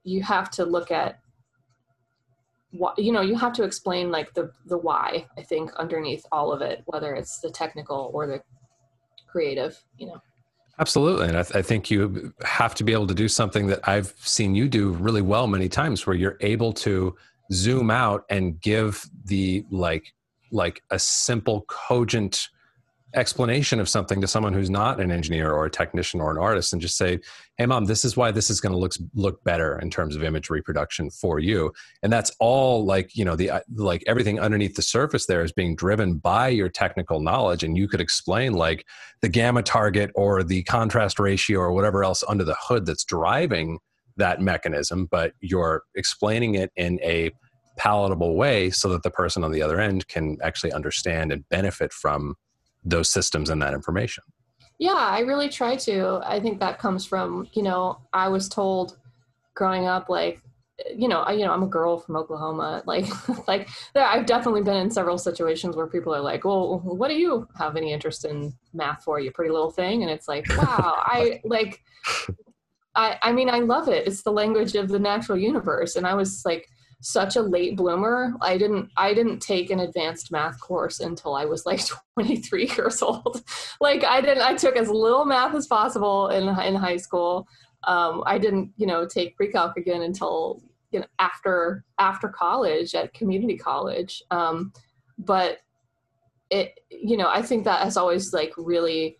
[0.05, 1.21] you have to look at
[2.71, 6.53] what you know you have to explain like the the why i think underneath all
[6.53, 8.43] of it whether it's the technical or the
[9.27, 10.21] creative you know
[10.79, 11.29] Absolutely.
[11.29, 14.13] And I, th- I, think you have to be able to do something that I've
[14.19, 17.17] seen you do really well many times where you're able to
[17.51, 20.13] zoom out and give the like
[20.51, 22.51] like a simple cogent
[23.17, 26.73] explanation of something to someone who's not an engineer or a technician or an artist
[26.73, 27.19] and just say
[27.57, 30.23] hey mom this is why this is going to look look better in terms of
[30.23, 31.73] image reproduction for you.
[32.03, 35.53] And that's all like you know the uh, like everything underneath the surface there is
[35.53, 38.87] being driven by your technical knowledge and you could explain like
[39.23, 43.79] the gamma target or the contrast ratio or whatever else under the hood that's driving
[44.17, 47.31] that mechanism but you're explaining it in a
[47.77, 51.93] palatable way so that the person on the other end can actually understand and benefit
[51.93, 52.35] from
[52.87, 54.25] those systems and that information.
[54.79, 56.21] Yeah i really try to.
[56.25, 58.99] I think that comes from you know i was told
[59.55, 60.41] growing up like
[60.95, 63.07] you know I, you know i'm a girl from oklahoma like
[63.49, 67.49] like i've definitely been in several situations where people are like well what do you
[67.57, 70.03] have any interest in math for you pretty little thing?
[70.03, 71.81] And it's like wow i like
[72.95, 74.07] i i mean i love it.
[74.07, 75.97] It's the language of the natural universe.
[75.97, 76.69] And i was like
[77.01, 78.35] such a late bloomer.
[78.41, 81.81] I didn't I didn't take an advanced math course until I was like
[82.15, 83.43] 23 years old.
[83.81, 87.47] like I didn't I took as little math as possible in in high school.
[87.85, 93.15] Um, I didn't you know take pre-calc again until you know after after college at
[93.15, 94.23] community college.
[94.31, 94.73] Um,
[95.19, 95.59] but
[96.51, 99.17] it you know I think that has always like really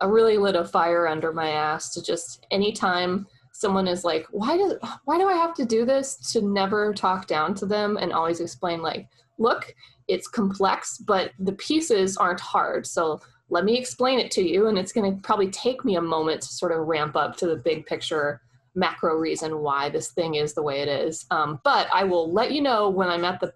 [0.00, 4.56] I really lit a fire under my ass to just anytime someone is like why
[4.56, 8.12] do why do i have to do this to never talk down to them and
[8.12, 9.74] always explain like look
[10.08, 14.76] it's complex but the pieces aren't hard so let me explain it to you and
[14.76, 17.56] it's going to probably take me a moment to sort of ramp up to the
[17.56, 18.40] big picture
[18.74, 21.24] macro reason why this thing is the way it is.
[21.30, 23.52] Um, but i will let you know when i'm at the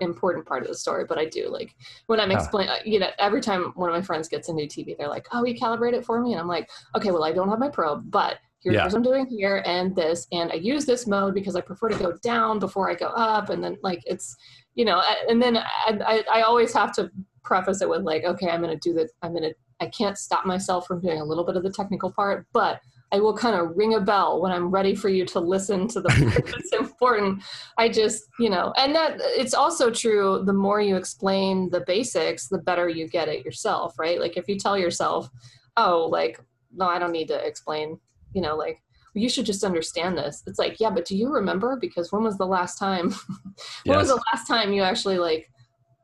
[0.00, 1.74] important part of the story but i do like
[2.06, 4.96] when i'm explaining you know every time one of my friends gets a new tv
[4.98, 7.48] they're like oh you calibrate it for me and i'm like okay well i don't
[7.48, 8.84] have my probe but here's yeah.
[8.84, 11.98] what I'm doing here and this, and I use this mode because I prefer to
[11.98, 14.36] go down before I go up, and then like it's,
[14.74, 17.10] you know, and then I, I, I always have to
[17.42, 20.18] preface it with like, okay, I'm going to do the, I'm going to, I can't
[20.18, 22.80] stop myself from doing a little bit of the technical part, but
[23.12, 26.00] I will kind of ring a bell when I'm ready for you to listen to
[26.00, 26.08] the
[26.46, 27.42] that's important.
[27.76, 30.42] I just, you know, and that it's also true.
[30.44, 34.20] The more you explain the basics, the better you get it yourself, right?
[34.20, 35.28] Like if you tell yourself,
[35.76, 36.40] oh, like,
[36.72, 37.98] no, I don't need to explain
[38.32, 38.80] you know, like,
[39.14, 40.42] well, you should just understand this.
[40.46, 41.76] It's like, yeah, but do you remember?
[41.80, 43.10] Because when was the last time?
[43.84, 43.96] when yes.
[43.96, 45.50] was the last time you actually like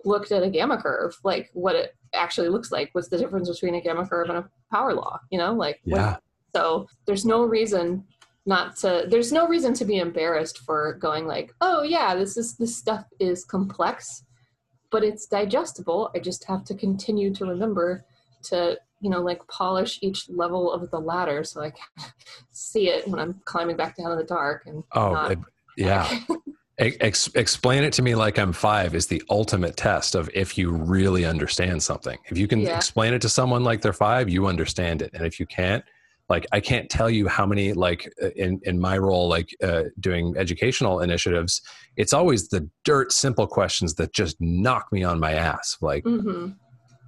[0.05, 1.17] looked at a gamma curve?
[1.25, 2.91] Like what it actually looks like?
[2.93, 5.21] What's the difference between a gamma curve and a power law?
[5.31, 6.13] You know, like yeah.
[6.13, 6.23] What,
[6.55, 8.05] so there's no reason
[8.47, 9.07] not to.
[9.09, 13.05] There's no reason to be embarrassed for going like, oh yeah, this is this stuff
[13.21, 14.25] is complex,
[14.91, 16.11] but it's digestible.
[16.15, 18.05] I just have to continue to remember
[18.45, 22.11] to you know, like polish each level of the ladder so I can
[22.51, 24.65] see it when I'm climbing back down in the dark.
[24.67, 25.39] And oh, not, it,
[25.77, 26.21] yeah.
[26.79, 30.71] Ex- explain it to me like I'm five is the ultimate test of if you
[30.71, 32.19] really understand something.
[32.27, 32.77] If you can yeah.
[32.77, 35.11] explain it to someone like they're five, you understand it.
[35.15, 35.83] And if you can't,
[36.29, 39.85] like I can't tell you how many like uh, in in my role like uh,
[40.01, 41.63] doing educational initiatives,
[41.97, 45.79] it's always the dirt simple questions that just knock me on my ass.
[45.81, 46.51] Like, mm-hmm.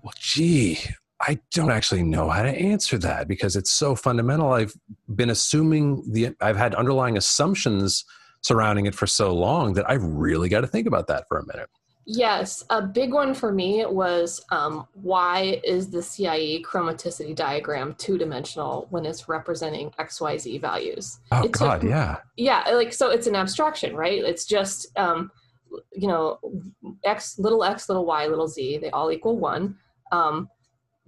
[0.02, 0.78] well, gee,
[1.20, 4.52] I don't actually know how to answer that because it's so fundamental.
[4.52, 4.74] I've
[5.14, 8.04] been assuming the I've had underlying assumptions
[8.40, 11.46] surrounding it for so long that I've really got to think about that for a
[11.46, 11.68] minute.
[12.10, 18.16] Yes, a big one for me was um, why is the CIE chromaticity diagram two
[18.16, 21.18] dimensional when it's representing XYZ values?
[21.32, 22.16] Oh, it God, took, yeah.
[22.36, 24.24] Yeah, like so it's an abstraction, right?
[24.24, 25.30] It's just, um,
[25.92, 26.38] you know,
[27.04, 29.76] X, little x, little y, little z, they all equal one.
[30.10, 30.48] Um,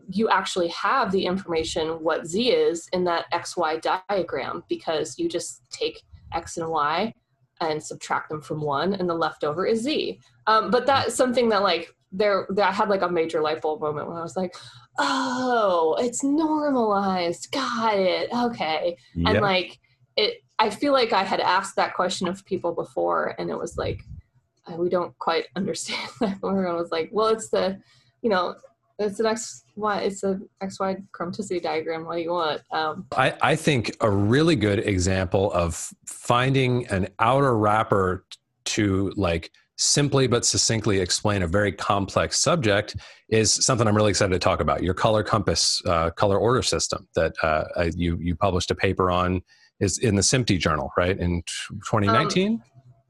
[0.09, 5.63] you actually have the information what z is in that xy diagram because you just
[5.71, 7.13] take x and y
[7.61, 10.19] and subtract them from one and the leftover is z.
[10.47, 14.09] Um, but that's something that like there, i had like a major light bulb moment
[14.09, 14.57] when i was like
[14.99, 17.51] oh it's normalized.
[17.53, 18.31] Got it.
[18.33, 18.97] Okay.
[19.15, 19.29] Yep.
[19.29, 19.79] and like
[20.17, 23.77] it i feel like i had asked that question of people before and it was
[23.77, 24.01] like
[24.77, 26.39] we don't quite understand that.
[26.45, 27.79] Everyone was like well it's the
[28.23, 28.55] you know
[29.01, 32.05] it's an X Y it's a X Y chromaticity diagram.
[32.05, 32.63] What do you want?
[32.71, 38.25] Um, I, I think a really good example of finding an outer wrapper
[38.67, 42.97] to like simply but succinctly explain a very complex subject
[43.31, 44.83] is something I'm really excited to talk about.
[44.83, 47.65] Your color compass, uh, color order system that uh,
[47.97, 49.41] you you published a paper on
[49.81, 51.19] is in the SMPTE journal, right?
[51.19, 52.53] In 2019.
[52.53, 52.63] Um,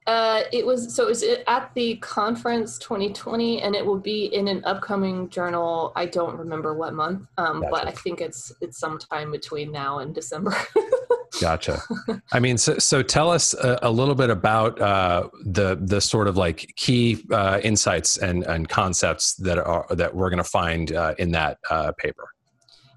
[0.06, 4.48] uh, it was so it was at the conference 2020, and it will be in
[4.48, 5.92] an upcoming journal.
[5.94, 7.70] I don't remember what month, um, gotcha.
[7.70, 10.56] but I think it's it's sometime between now and December.
[11.40, 11.82] gotcha.
[12.32, 16.28] I mean, so, so tell us a, a little bit about uh, the the sort
[16.28, 20.92] of like key uh, insights and and concepts that are that we're going to find
[20.92, 22.30] uh, in that uh, paper.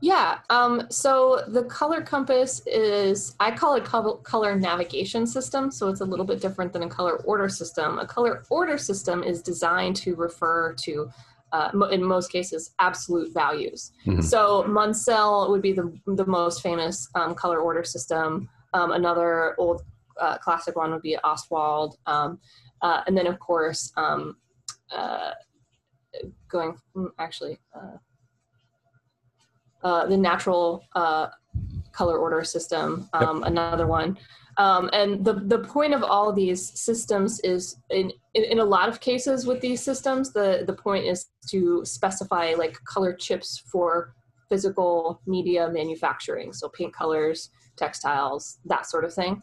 [0.04, 0.40] Yeah.
[0.50, 5.72] Um, so the color compass is, I call it color navigation system.
[5.72, 8.00] So it's a little bit different than a color order system.
[8.00, 11.10] A color order system is designed to refer to,
[11.54, 13.94] uh, in most cases, absolute values.
[14.06, 14.20] Mm-hmm.
[14.20, 18.50] So Munsell would be the, the most famous um, color order system.
[18.74, 19.84] Um, another old
[20.20, 21.96] uh, classic one would be Ostwald.
[22.08, 22.40] Um,
[22.82, 24.36] uh, and then, of course, um,
[24.92, 25.32] uh,
[26.50, 27.58] going mm, actually,
[29.84, 31.28] uh, the natural uh,
[31.92, 33.52] color order system, um, yep.
[33.52, 34.18] another one.
[34.58, 38.64] Um, and the, the point of all of these systems is in, in, in, a
[38.64, 43.64] lot of cases with these systems, the, the point is to specify like color chips
[43.72, 44.14] for
[44.50, 46.54] physical media manufacturing.
[46.54, 49.42] So paint colors, textiles, that sort of thing.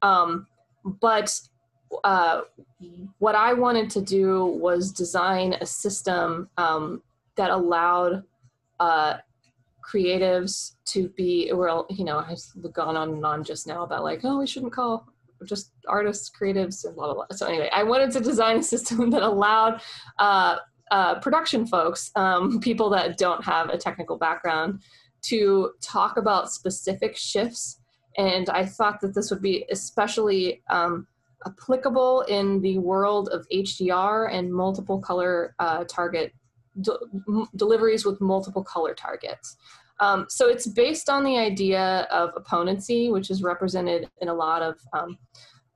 [0.00, 0.46] Um,
[0.84, 1.38] but
[2.04, 2.42] uh,
[3.18, 7.02] what I wanted to do was design a system um,
[7.36, 8.22] that allowed
[8.80, 9.18] uh,
[9.86, 14.20] creatives to be well you know i've gone on and on just now about like
[14.24, 15.06] oh we shouldn't call
[15.44, 17.26] just artists creatives and blah blah blah.
[17.30, 19.80] So anyway i wanted to design a system that allowed
[20.18, 20.56] uh,
[20.90, 24.80] uh, production folks um, people that don't have a technical background
[25.22, 27.80] to talk about specific shifts.
[28.16, 31.06] And i thought that this would be especially um,
[31.46, 36.32] applicable in the world of hdr and multiple color uh, target
[36.80, 39.56] de- deliveries with multiple color targets.
[40.00, 44.62] Um, so it's based on the idea of opponency, which is represented in a lot
[44.62, 45.18] of um,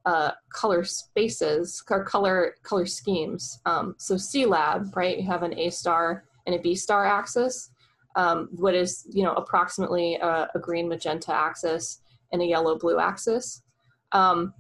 [0.05, 3.61] uh, color spaces or color color schemes.
[3.67, 5.19] Um, so Lab, right?
[5.19, 7.71] You have an A star and a B star axis.
[8.17, 12.01] Um, what is you know approximately a, a, green magenta axis
[12.33, 13.63] and a yellow blue axis.
[14.13, 14.53] Um,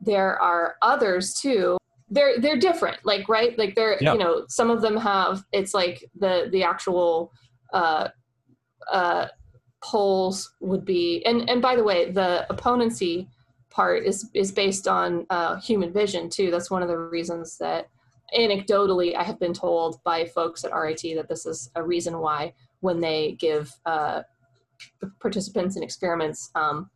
[0.00, 1.76] there are others too
[2.08, 4.12] they're they're different like right like they're yeah.
[4.12, 7.32] you know some of them have it's like the the actual
[7.72, 8.08] uh
[8.92, 9.26] uh
[9.82, 13.28] poles would be and and by the way the opponency
[13.70, 17.88] part is is based on uh, human vision too that's one of the reasons that
[18.36, 22.52] anecdotally i have been told by folks at rit that this is a reason why
[22.80, 24.22] when they give uh,
[25.20, 26.90] participants in experiments um,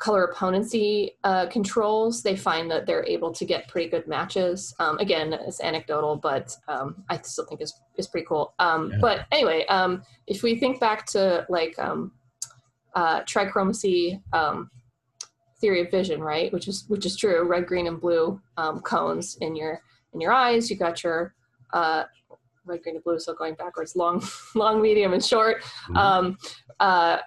[0.00, 4.74] color opponency uh, controls, they find that they're able to get pretty good matches.
[4.78, 8.54] Um, again, it's anecdotal, but um, I still think is is pretty cool.
[8.58, 8.98] Um, yeah.
[9.00, 12.12] But anyway, um, if we think back to like um,
[12.94, 14.70] uh, trichromacy um,
[15.60, 18.40] theory of vision, right, which is which is true, red, green, and blue
[18.82, 19.82] cones in your
[20.14, 20.70] in your eyes.
[20.70, 21.34] You got your
[21.74, 22.04] uh,
[22.64, 23.18] red, green, and blue.
[23.18, 24.22] So going backwards, long,
[24.54, 25.62] long, medium, and short.
[25.62, 25.96] Mm-hmm.
[25.96, 26.38] Um,
[26.80, 27.18] uh,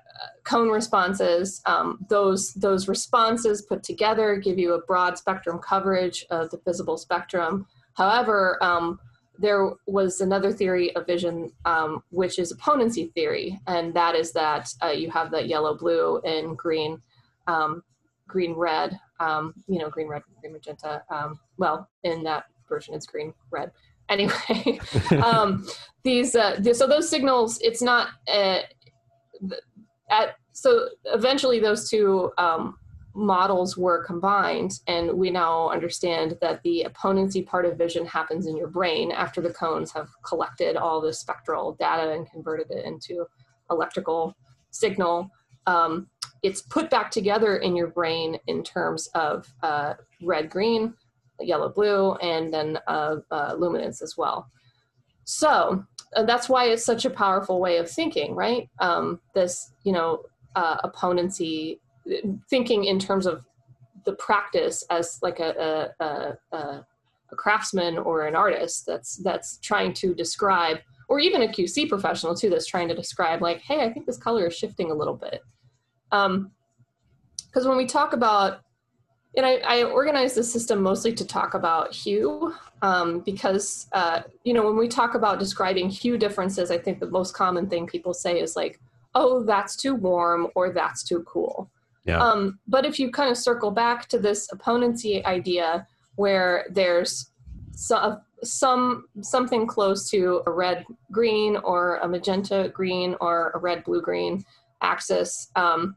[0.44, 1.62] cone responses.
[1.66, 6.98] Um, those those responses put together give you a broad spectrum coverage of the visible
[6.98, 7.68] spectrum.
[7.94, 9.00] However, um,
[9.38, 14.74] there was another theory of vision, um, which is opponency theory, and that is that
[14.84, 17.02] uh, you have that yellow, blue, and green,
[17.48, 17.84] um,
[18.28, 19.00] green, red.
[19.20, 21.04] Um, you know, green, red, green, magenta.
[21.10, 23.72] Um, well, in that version, it's green, red.
[24.14, 24.80] Anyway,
[25.24, 25.66] um,
[26.04, 27.60] these uh, so those signals.
[27.62, 28.60] It's not uh,
[30.10, 32.78] at so eventually those two um,
[33.16, 38.58] models were combined and we now understand that the opponency part of vision happens in
[38.58, 43.26] your brain after the cones have collected all the spectral data and converted it into
[43.70, 44.36] electrical
[44.72, 45.30] signal
[45.68, 46.08] um,
[46.42, 50.94] it's put back together in your brain in terms of uh, red green
[51.40, 54.48] yellow blue and then uh, uh, luminance as well.
[55.26, 55.84] So
[56.16, 58.70] uh, that's why it's such a powerful way of thinking right?
[58.80, 60.24] Um, this you know
[60.56, 61.80] uh, opponency
[62.50, 63.46] thinking in terms of
[64.06, 66.86] the practice as like a, a, a,
[67.32, 72.36] a craftsman or an artist that's that's trying to describe or even a qc professional
[72.36, 75.16] too that's trying to describe like hey i think this color is shifting a little
[75.16, 75.42] bit.
[76.10, 76.28] Because
[77.66, 78.63] um, when we talk about
[79.36, 84.54] and I, I organize the system mostly to talk about hue um, because uh, you
[84.54, 88.14] know when we talk about describing hue differences i think the most common thing people
[88.14, 88.80] say is like
[89.16, 91.70] oh that's too warm or that's too cool
[92.06, 92.20] yeah.
[92.20, 97.32] Um, but if you kind of circle back to this opponency idea where there's
[97.72, 103.84] some, some something close to a red green or a magenta green or a red
[103.86, 104.44] blue green
[104.82, 105.96] axis, um,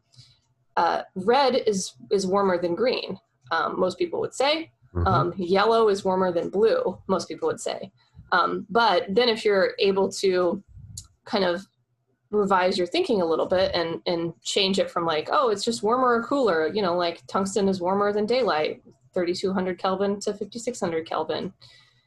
[0.77, 3.19] uh, red is is warmer than green.
[3.51, 4.71] Um, most people would say.
[4.95, 5.07] Mm-hmm.
[5.07, 6.99] Um, yellow is warmer than blue.
[7.07, 7.91] Most people would say.
[8.33, 10.63] Um, but then if you're able to
[11.25, 11.67] kind of
[12.31, 15.83] revise your thinking a little bit and and change it from like oh it's just
[15.83, 18.83] warmer or cooler you know like tungsten is warmer than daylight
[19.15, 21.53] 3200 kelvin to 5600 kelvin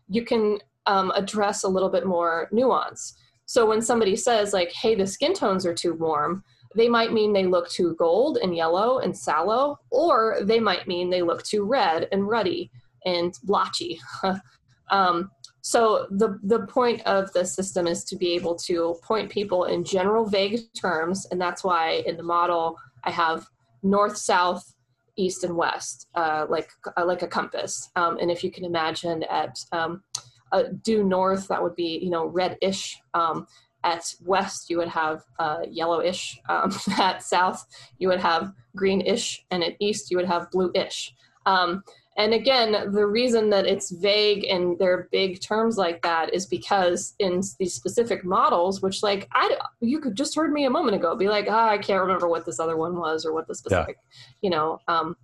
[0.10, 4.94] you can um, address a little bit more nuance so when somebody says like hey
[4.94, 6.44] the skin tones are too warm
[6.76, 11.10] they might mean they look too gold and yellow and sallow or they might mean
[11.10, 12.72] they look too red and ruddy
[13.06, 14.00] and blotchy
[14.92, 19.66] um, so the the point of the system is to be able to point people
[19.66, 23.48] in general vague terms, and that's why in the model I have
[23.84, 24.74] north, south,
[25.16, 27.90] east, and west, uh, like uh, like a compass.
[27.96, 30.04] Um, and if you can imagine at um,
[30.52, 32.98] uh, due north, that would be you know reddish.
[33.14, 33.46] Um,
[33.84, 36.40] at west, you would have uh, yellowish.
[36.50, 37.66] Um, at south,
[37.98, 41.14] you would have greenish, and at east, you would have bluish.
[41.46, 41.84] Um,
[42.18, 46.46] and again, the reason that it's vague and there are big terms like that is
[46.46, 50.98] because in these specific models, which like I, you could just heard me a moment
[50.98, 53.56] ago be like, oh, I can't remember what this other one was or what the
[53.56, 54.34] specific, yeah.
[54.42, 55.16] you know, um,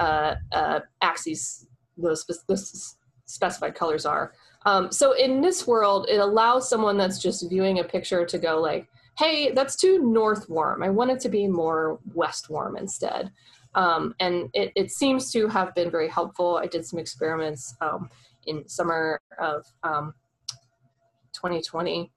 [0.00, 2.56] uh, uh, axes, the, spe- the
[3.24, 4.32] specified colors are.
[4.64, 8.60] Um, so in this world, it allows someone that's just viewing a picture to go
[8.60, 10.82] like, hey, that's too north warm.
[10.82, 13.30] I want it to be more west warm instead.
[13.74, 16.56] Um, and it, it, seems to have been very helpful.
[16.56, 18.10] I did some experiments um,
[18.46, 20.14] in summer of um,
[21.32, 22.10] 2020.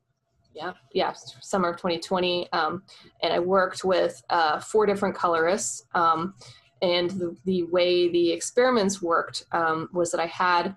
[0.53, 2.51] Yeah, yeah, summer of 2020.
[2.51, 2.83] Um,
[3.23, 5.83] and I worked with uh, four different colorists.
[5.93, 6.33] Um,
[6.81, 10.75] and the, the way the experiments worked um, was that I had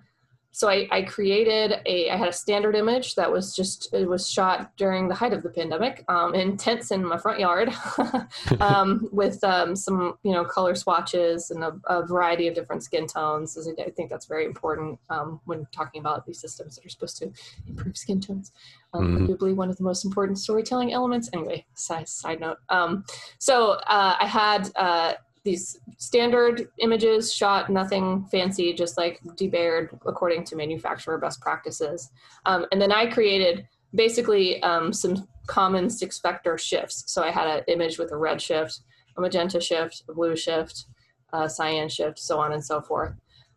[0.51, 4.29] so I, I, created a i had a standard image that was just it was
[4.29, 7.71] shot during the height of the pandemic um, in tents in my front yard
[8.59, 13.07] um, with um, some you know color swatches and a, a, variety of different skin
[13.07, 13.57] tones.
[13.57, 17.31] I think that's very important um, when talking about these systems that are supposed to
[17.67, 18.51] improve skin tones.
[18.93, 19.25] Um, mm-hmm.
[19.25, 21.29] arguably one of the most important storytelling elements.
[21.33, 22.57] Anyway side, side note.
[22.69, 23.05] Um,
[23.37, 25.13] so uh, i had uh,
[25.49, 32.11] these standard images shot nothing fancy just like debayered according to manufacturer best practices.
[32.45, 37.11] Um, and then i created basically um, some common six vector shifts.
[37.11, 38.81] So i had an image with a red shift
[39.17, 40.85] a magenta shift a blue shift
[41.33, 43.13] a cyan shift so on and so forth.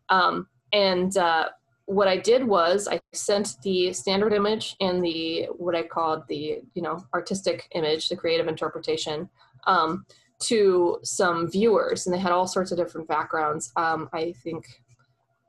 [0.09, 1.49] Um, and uh,
[1.85, 6.61] what i did was i sent the standard image and the what i called the
[6.75, 9.29] you know artistic image the creative interpretation
[9.65, 10.05] um,
[10.41, 13.71] to some viewers, and they had all sorts of different backgrounds.
[13.75, 14.65] Um, I think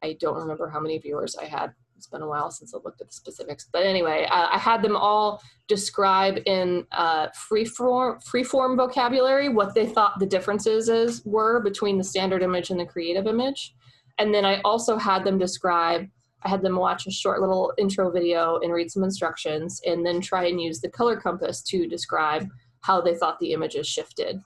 [0.03, 1.73] I don't remember how many viewers I had.
[1.97, 4.82] It's been a while since I looked at the specifics, but anyway, uh, I had
[4.82, 10.89] them all describe in uh, free form free form vocabulary what they thought the differences
[10.89, 13.74] is were between the standard image and the creative image,
[14.18, 16.07] and then I also had them describe.
[16.43, 20.20] I had them watch a short little intro video and read some instructions, and then
[20.20, 22.47] try and use the color compass to describe
[22.82, 24.41] how they thought the images shifted.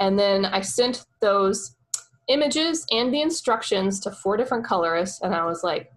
[0.00, 1.76] And then I sent those
[2.28, 5.90] images and the instructions to four different colorists, and I was like,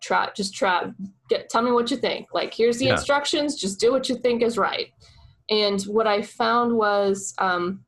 [0.00, 0.90] try, just try,
[1.28, 2.28] get, tell me what you think.
[2.32, 2.92] Like, here's the yeah.
[2.92, 4.88] instructions, just do what you think is right.
[5.50, 7.84] And what I found was, um,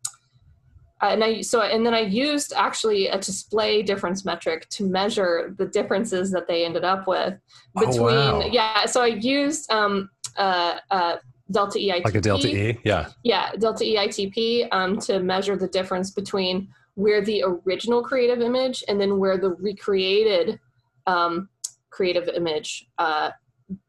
[1.02, 5.66] and I so and then I used actually a display difference metric to measure the
[5.66, 7.34] differences that they ended up with
[7.78, 8.46] between oh, wow.
[8.50, 8.84] yeah.
[8.84, 11.16] So I used um, uh, uh,
[11.50, 16.10] delta EITP like a delta E, yeah, yeah, delta EITP um, to measure the difference
[16.10, 20.60] between where the original creative image and then where the recreated
[21.06, 21.48] um,
[21.90, 23.30] creative image uh,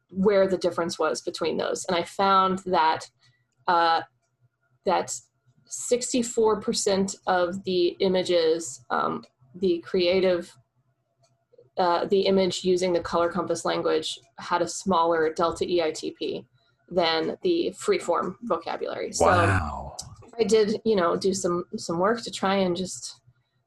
[0.09, 3.09] where the difference was between those, and I found that
[3.67, 4.01] uh,
[4.85, 5.13] that
[5.69, 9.23] 64% of the images, um,
[9.55, 10.53] the creative,
[11.77, 16.45] uh, the image using the color compass language had a smaller delta EITP
[16.91, 19.11] than the freeform vocabulary.
[19.19, 19.95] Wow.
[19.97, 20.05] So
[20.39, 23.21] I did, you know, do some some work to try and just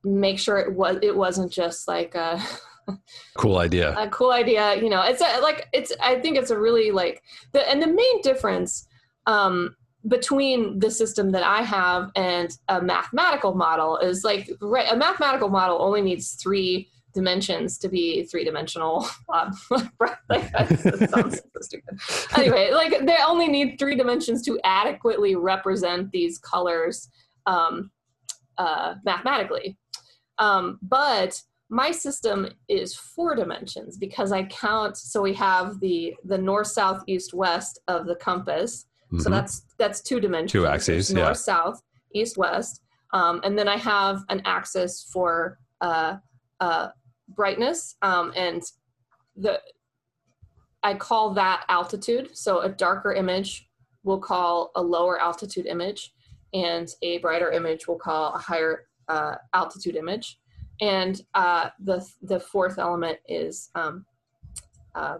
[0.04, 2.40] make sure it was it wasn't just like a
[3.36, 3.96] cool idea.
[3.98, 5.02] A cool idea, you know.
[5.02, 7.22] It's a, like it's I think it's a really like
[7.52, 8.86] the and the main difference
[9.26, 9.74] um
[10.06, 15.48] between the system that I have and a mathematical model is like right, a mathematical
[15.48, 19.06] model only needs three dimensions to be three dimensional.
[19.32, 19.52] Um,
[20.28, 21.98] like that sounds so stupid.
[22.36, 27.08] Anyway, like they only need three dimensions to adequately represent these colors
[27.46, 27.90] um,
[28.58, 29.76] uh, mathematically.
[30.38, 34.96] Um, but my system is four dimensions because I count.
[34.96, 39.22] So we have the the north, south, east, west of the compass Mm-hmm.
[39.22, 40.52] So that's that's two dimensions.
[40.52, 41.32] Two axes, north, yeah.
[41.34, 41.82] south,
[42.14, 42.80] east, west,
[43.12, 46.16] um, and then I have an axis for uh,
[46.60, 46.88] uh,
[47.28, 48.62] brightness, um, and
[49.36, 49.60] the
[50.82, 52.36] I call that altitude.
[52.36, 53.68] So a darker image
[54.02, 56.12] we'll call a lower altitude image,
[56.52, 60.38] and a brighter image we'll call a higher uh, altitude image.
[60.80, 64.04] And uh, the the fourth element is um,
[64.94, 65.18] uh,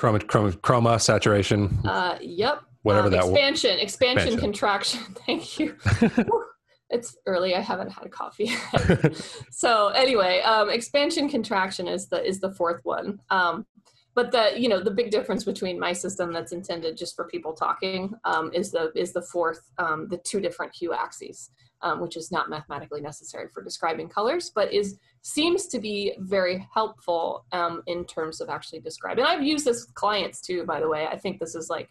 [0.00, 1.78] Chroma, chroma, chroma saturation.
[1.84, 2.62] Uh, yep.
[2.82, 5.00] Whatever um, that expansion, w- expansion, expansion, contraction.
[5.26, 5.76] Thank you.
[6.90, 7.54] it's early.
[7.54, 8.52] I haven't had a coffee.
[9.50, 13.20] so anyway, um, expansion contraction is the is the fourth one.
[13.30, 13.66] Um,
[14.14, 17.52] but the you know the big difference between my system that's intended just for people
[17.52, 21.50] talking um, is the is the fourth um, the two different hue axes
[21.82, 26.66] um, which is not mathematically necessary for describing colors, but is seems to be very
[26.72, 29.24] helpful um, in terms of actually describing.
[29.24, 31.06] And I've used this with clients too, by the way.
[31.06, 31.88] I think this is like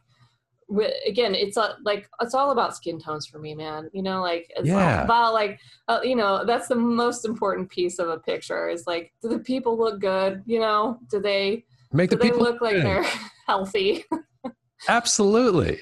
[1.08, 4.52] again it's a, like it's all about skin tones for me man you know like
[4.56, 5.04] it's yeah.
[5.04, 9.12] about like uh, you know that's the most important piece of a picture is like
[9.22, 11.00] do the people look good you know?
[11.10, 13.06] Do they make do the people look like they're
[13.48, 14.06] healthy?
[14.88, 15.82] Absolutely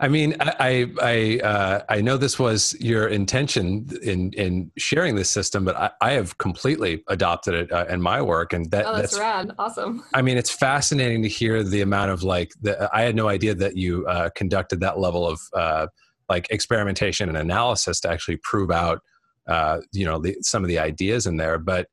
[0.00, 5.30] I mean, I I uh, I know this was your intention in in sharing this
[5.30, 8.96] system, but I, I have completely adopted it uh, in my work, and that oh,
[8.96, 10.04] that's, that's, rad, awesome.
[10.12, 12.52] I mean, it's fascinating to hear the amount of like.
[12.60, 15.86] The, I had no idea that you uh, conducted that level of uh,
[16.28, 19.00] like experimentation and analysis to actually prove out,
[19.48, 21.58] uh, you know, the, some of the ideas in there.
[21.58, 21.88] But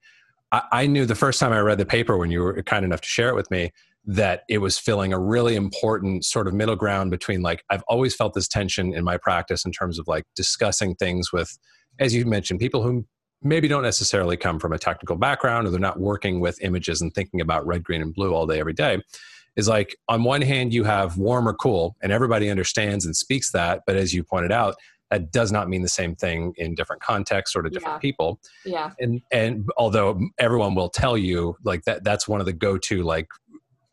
[0.52, 3.02] I, I knew the first time I read the paper when you were kind enough
[3.02, 3.72] to share it with me
[4.06, 8.16] that it was filling a really important sort of middle ground between like I've always
[8.16, 11.58] felt this tension in my practice in terms of like discussing things with
[12.00, 13.06] as you mentioned people who
[13.44, 17.14] maybe don't necessarily come from a technical background or they're not working with images and
[17.14, 19.02] thinking about red green and blue all day every day.
[19.56, 23.52] Is like on one hand you have warm or cool and everybody understands and speaks
[23.52, 24.76] that but as you pointed out
[25.12, 28.00] that does not mean the same thing in different contexts or to different yeah.
[28.00, 28.40] people.
[28.66, 28.92] Yeah.
[28.98, 33.28] And and although everyone will tell you like that that's one of the go-to like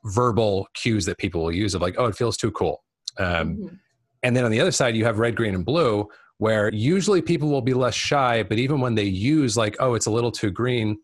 [0.05, 2.82] verbal cues that people will use of like, oh, it feels too cool.
[3.18, 3.74] Um, mm-hmm.
[4.22, 7.49] And then on the other side, you have red, green, and blue, where usually people
[7.49, 10.51] will be less shy, but even when they use like, oh, it's a little too
[10.51, 10.99] green,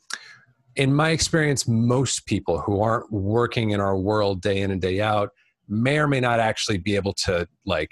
[0.77, 5.01] in my experience, most people who aren't working in our world day in and day
[5.01, 5.31] out
[5.69, 7.91] may or may not actually be able to like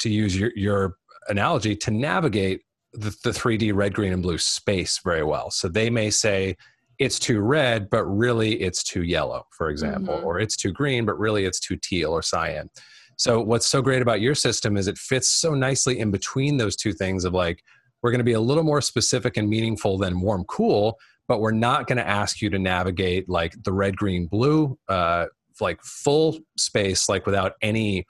[0.00, 0.96] to use your, your
[1.28, 2.62] analogy to navigate
[2.92, 5.50] the, the 3D red, green, and blue space very well.
[5.50, 6.56] So they may say,
[7.02, 10.26] it's too red, but really it's too yellow, for example, mm-hmm.
[10.26, 12.70] or it's too green, but really it's too teal or cyan.
[13.16, 16.76] So, what's so great about your system is it fits so nicely in between those
[16.76, 17.62] two things of like,
[18.02, 20.98] we're going to be a little more specific and meaningful than warm, cool,
[21.28, 25.26] but we're not going to ask you to navigate like the red, green, blue, uh,
[25.60, 28.06] like full space, like without any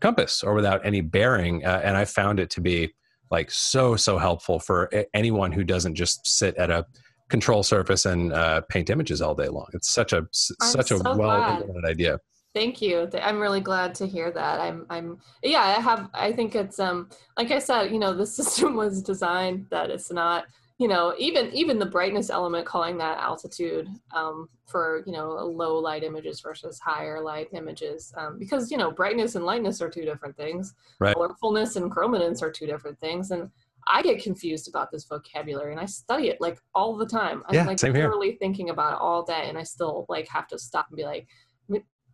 [0.00, 1.64] compass or without any bearing.
[1.64, 2.92] Uh, and I found it to be
[3.30, 6.86] like so, so helpful for anyone who doesn't just sit at a
[7.32, 9.66] control surface and uh, paint images all day long.
[9.72, 10.28] It's such a I'm
[10.60, 12.20] such so a well implemented idea.
[12.54, 13.08] Thank you.
[13.14, 14.60] I'm really glad to hear that.
[14.60, 17.08] I'm I'm yeah, I have I think it's um
[17.38, 20.44] like I said, you know, the system was designed that it's not
[20.78, 25.78] you know even even the brightness element calling that altitude um, for you know low
[25.78, 30.04] light images versus higher light images um, because you know brightness and lightness are two
[30.04, 31.14] different things right.
[31.14, 33.48] colorfulness and chrominance are two different things and
[33.88, 37.54] i get confused about this vocabulary and i study it like all the time i'm
[37.54, 38.36] yeah, like same literally here.
[38.38, 41.26] thinking about it all day and i still like have to stop and be like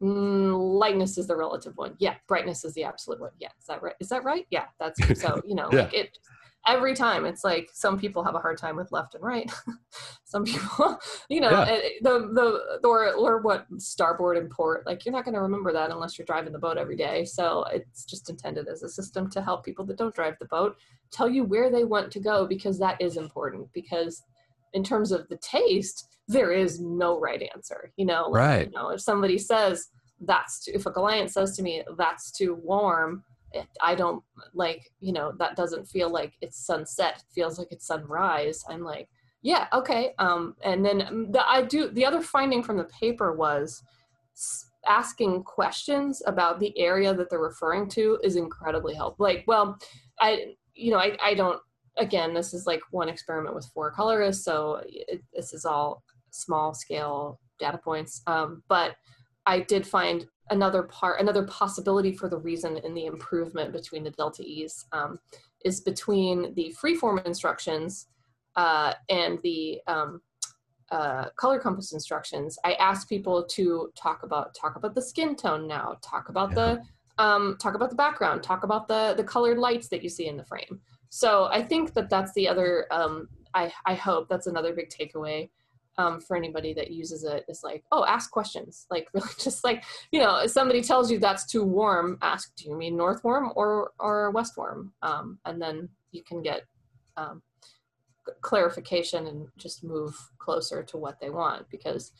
[0.03, 1.95] Mm, lightness is the relative one.
[1.99, 3.33] Yeah, brightness is the absolute one.
[3.39, 3.95] Yeah, is that right?
[4.01, 4.47] Is that right?
[4.51, 5.43] Yeah, that's so.
[5.45, 5.83] You know, yeah.
[5.83, 6.19] like it
[6.69, 9.51] every time it's like some people have a hard time with left and right.
[10.25, 10.99] Some people
[11.31, 11.65] you know yeah.
[11.71, 12.19] Eh, the
[12.81, 16.19] the or or what starboard and port like you're not going to remember that unless
[16.19, 17.25] you're driving the boat every day.
[17.25, 20.77] So it's just intended as a system to help people that don't drive the boat
[21.11, 24.23] tell you where they want to go because that is important because
[24.75, 28.67] in terms of the taste there is no right answer you know like, right.
[28.67, 29.89] you know if somebody says
[30.23, 33.25] that's too, if a client says to me that's too warm
[33.83, 34.23] I don't
[34.55, 37.19] like, you know, that doesn't feel like it's sunset.
[37.19, 38.63] It feels like it's sunrise.
[38.69, 39.09] I'm like,
[39.43, 40.15] yeah, okay.
[40.19, 43.83] Um, and then the, I do, the other finding from the paper was
[44.87, 49.25] asking questions about the area that they're referring to is incredibly helpful.
[49.25, 49.79] Like, well,
[50.21, 51.61] I, you know, I, I don't,
[51.97, 54.45] again, this is like one experiment with four colorists.
[54.45, 58.23] So it, this is all small scale data points.
[58.27, 58.97] Um, but
[59.47, 64.11] I did find another part, another possibility for the reason in the improvement between the
[64.11, 65.19] delta E's um,
[65.65, 68.07] is between the freeform instructions
[68.57, 70.21] uh, and the um,
[70.91, 72.59] uh, color compass instructions.
[72.65, 76.55] I asked people to talk about talk about the skin tone now, talk about yeah.
[76.55, 80.29] the um, talk about the background, talk about the the colored lights that you see
[80.29, 80.81] in the frame.
[81.11, 82.87] So I think that that's the other.
[82.91, 85.51] Um, I I hope that's another big takeaway
[85.99, 88.87] um, for anybody that uses it is like, oh, ask questions.
[88.91, 92.69] Like really just like, you know, if somebody tells you that's too warm, ask, do
[92.69, 94.93] you mean north warm or, or west warm?
[95.03, 96.63] Um, and then you can get
[97.17, 97.43] um,
[98.41, 102.13] clarification and just move closer to what they want because,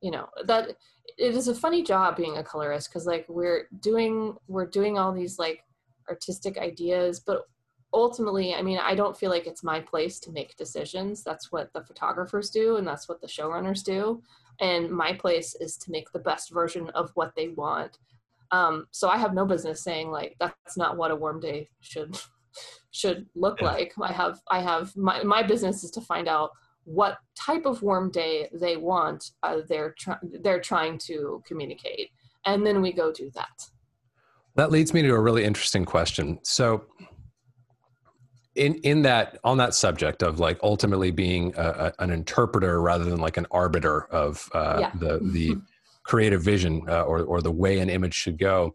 [0.00, 0.70] you know, that
[1.18, 5.12] it is a funny job being a colorist because like we're doing, we're doing all
[5.12, 5.60] these like
[6.08, 7.42] artistic ideas, but
[7.96, 11.24] ultimately, I mean, I don't feel like it's my place to make decisions.
[11.24, 14.22] That's what the photographers do, and that's what the showrunners do.
[14.60, 17.98] And my place is to make the best version of what they want.
[18.50, 22.18] Um, so I have no business saying like that's not what a warm day should
[22.90, 23.72] should look yeah.
[23.72, 23.92] like.
[24.00, 26.50] I have I have my my business is to find out
[26.84, 29.30] what type of warm day they want.
[29.42, 32.10] Uh, they're trying they're trying to communicate,
[32.44, 33.70] and then we go do that.
[34.54, 36.38] That leads me to a really interesting question.
[36.42, 36.84] So
[38.56, 43.04] in in that on that subject of like ultimately being a, a, an interpreter rather
[43.04, 44.90] than like an arbiter of uh, yeah.
[44.94, 45.56] the the
[46.02, 48.74] creative vision uh, or or the way an image should go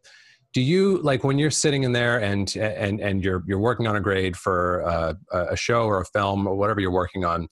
[0.53, 3.95] do you like when you're sitting in there and and and you're you're working on
[3.95, 7.47] a grade for uh, a show or a film or whatever you're working on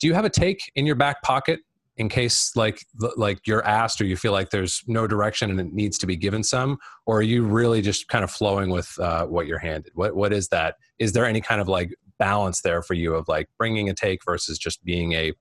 [0.00, 1.60] do you have a take in your back pocket
[1.96, 2.84] in case like
[3.16, 6.16] like you're asked or you feel like there's no direction and it needs to be
[6.16, 6.76] given some
[7.06, 9.92] or are you really just kind of flowing with uh, what you're handed?
[9.94, 10.76] What what is that?
[10.98, 14.24] Is there any kind of like balance there for you of like bringing a take
[14.24, 15.32] versus just being a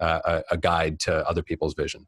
[0.00, 2.06] uh, a, guide to other people's vision?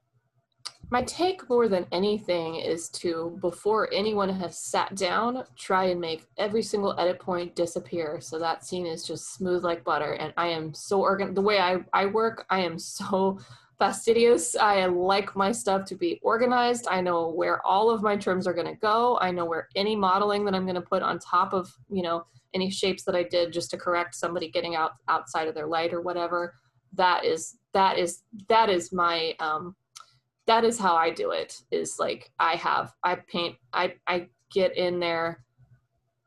[0.91, 6.27] My take more than anything is to before anyone has sat down try and make
[6.37, 8.21] every single edit point disappear.
[8.21, 11.59] So that scene is just smooth like butter and i am so organ the way
[11.59, 13.39] i i work i am so
[13.79, 14.55] fastidious.
[14.57, 16.87] I like my stuff to be organized.
[16.89, 19.19] I know where all of my trims are going to go.
[19.21, 22.25] I know where any modeling that I'm going to put on top of, you know,
[22.55, 25.93] any shapes that I did just to correct somebody getting out outside of their light
[25.93, 26.55] or whatever.
[26.95, 29.75] That is that is that is my um
[30.47, 31.61] that is how I do it.
[31.73, 35.43] Is like I have I paint I I get in there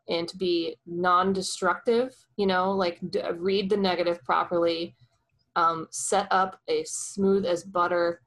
[0.09, 4.95] and to be non-destructive, you know, like d- read the negative properly
[5.57, 8.21] um, set up a smooth as butter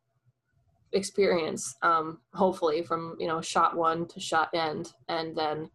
[0.92, 5.70] experience um, hopefully from you know shot one to shot end and then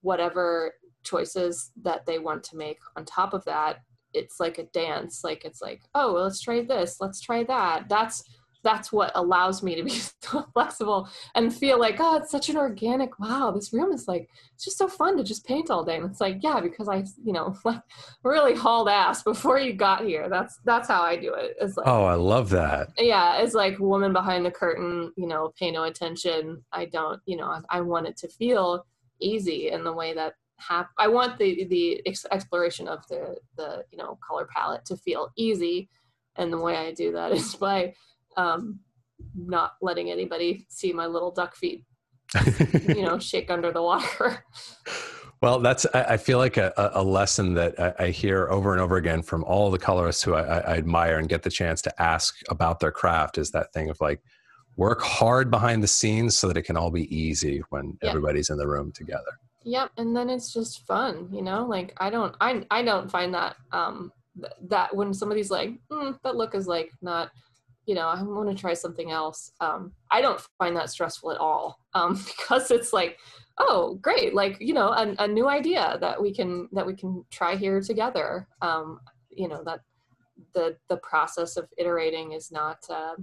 [0.00, 0.74] whatever
[1.04, 3.82] choices that they want to make on top of that
[4.14, 5.22] it's like a dance.
[5.22, 6.96] Like it's like oh well, let's try this.
[7.00, 7.88] Let's try that.
[7.88, 8.22] That's
[8.64, 9.90] that's what allows me to be
[10.22, 14.28] so flexible and feel like oh it's such an organic wow this room is like
[14.54, 15.96] it's just so fun to just paint all day.
[15.96, 17.82] And it's like yeah because i you know like
[18.22, 20.28] really hauled ass before you got here.
[20.28, 21.56] That's that's how i do it.
[21.60, 22.88] It's like oh i love that.
[22.98, 26.64] Yeah it's like woman behind the curtain you know pay no attention.
[26.72, 28.86] I don't you know i, I want it to feel
[29.20, 33.98] easy in the way that have i want the the exploration of the the you
[33.98, 35.88] know color palette to feel easy.
[36.36, 37.94] And the way I do that is by
[38.36, 38.80] um,
[39.34, 41.84] not letting anybody see my little duck feet,
[42.88, 44.44] you know, shake under the water.
[45.44, 49.22] Well, that's I feel like a, a lesson that I, hear over and over again
[49.22, 52.80] from all the colorists who I, I, admire and get the chance to ask about
[52.80, 54.22] their craft is that thing of like
[54.76, 58.10] work hard behind the scenes so that it can all be easy when yep.
[58.10, 59.38] everybody's in the room together.
[59.64, 61.66] Yep, and then it's just fun, you know.
[61.66, 66.18] Like I don't, I I don't find that um th- that when somebody's like, mm,
[66.22, 67.30] that look is like not
[67.86, 69.52] you know, I want to try something else.
[69.60, 73.18] Um, I don't find that stressful at all um, because it's like
[73.58, 77.24] oh great like you know a, a new idea that we can that we can
[77.30, 78.98] try here together um,
[79.30, 79.80] you know that
[80.54, 83.14] the the process of iterating is not uh,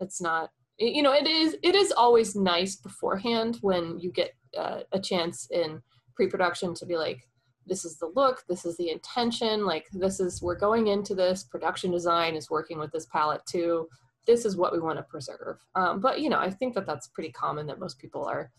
[0.00, 4.80] it's not you know it is it is always nice beforehand when you get uh,
[4.92, 5.80] a chance in
[6.16, 7.28] pre-production to be like
[7.66, 11.44] this is the look this is the intention like this is we're going into this
[11.44, 13.88] production design is working with this palette too.
[14.26, 15.58] This is what we want to preserve.
[15.74, 18.50] Um, but you know i think that that's pretty common that most people are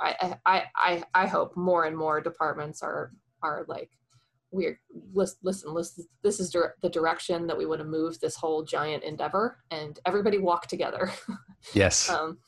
[0.00, 3.90] I, I, I, I hope more and more departments are are like
[4.50, 4.80] we're
[5.14, 9.04] listen, listen, listen this is the direction that we want to move this whole giant
[9.04, 11.12] endeavor and everybody walk together.
[11.74, 12.08] Yes.
[12.08, 12.38] Um,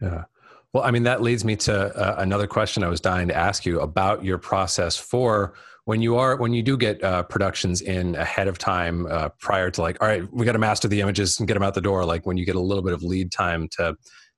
[0.00, 0.26] yeah
[0.72, 3.64] well i mean that leads me to uh, another question i was dying to ask
[3.66, 5.54] you about your process for
[5.84, 9.70] when you are when you do get uh, productions in ahead of time uh, prior
[9.70, 11.80] to like all right we got to master the images and get them out the
[11.80, 13.96] door like when you get a little bit of lead time to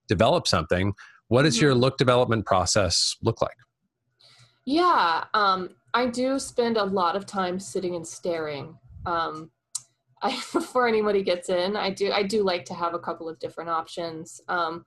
[0.09, 0.93] develop something
[1.29, 1.81] what does your mm-hmm.
[1.81, 3.57] look development process look like?
[4.67, 8.79] Yeah, um, I do spend a lot of time sitting and staring.
[9.07, 9.51] Um,
[10.23, 13.39] I, before anybody gets in, I do I do like to have a couple of
[13.39, 14.41] different options.
[14.49, 14.85] Um,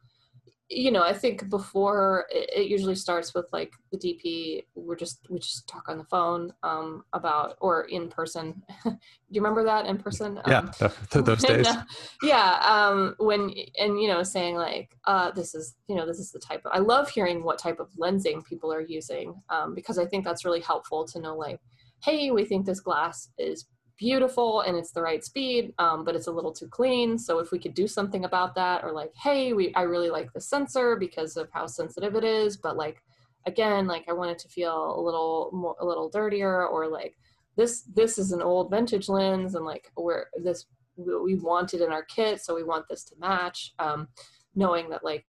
[0.69, 4.65] you know, I think before it, it, usually starts with like the DP.
[4.75, 8.61] We're just we just talk on the phone um, about or in person.
[8.83, 8.97] Do
[9.29, 10.39] you remember that in person?
[10.45, 11.67] Yeah, um, those days.
[11.67, 11.83] uh,
[12.21, 16.31] yeah, um, when and you know saying like uh, this is you know this is
[16.31, 16.71] the type of.
[16.73, 20.43] I love hearing what type of lensing people are using um, because I think that's
[20.43, 21.61] really helpful to know like,
[22.03, 26.27] hey, we think this glass is beautiful and it's the right speed, um, but it's
[26.27, 27.17] a little too clean.
[27.17, 30.31] So if we could do something about that, or like, hey, we I really like
[30.33, 33.03] the sensor because of how sensitive it is, but like
[33.45, 37.17] again, like I want it to feel a little more a little dirtier, or like
[37.55, 41.91] this this is an old vintage lens, and like we're this we want it in
[41.91, 43.73] our kit, so we want this to match.
[43.79, 44.07] Um,
[44.55, 45.25] knowing that like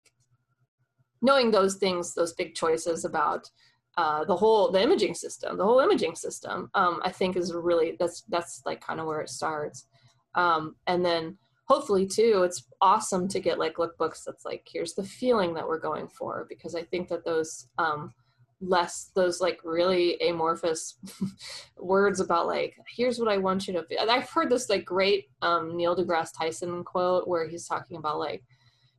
[1.23, 3.51] knowing those things, those big choices about
[3.97, 7.97] uh, the whole the imaging system the whole imaging system um, i think is really
[7.99, 9.87] that's that's like kind of where it starts.
[10.35, 15.03] Um, and then hopefully too it's awesome to get like lookbooks that's like here's the
[15.03, 18.13] feeling that we're going for because i think that those um,
[18.61, 20.99] less those like really amorphous
[21.77, 25.27] words about like here's what i want you to feel i've heard this like great
[25.43, 28.43] um, neil degrasse tyson quote where he's talking about like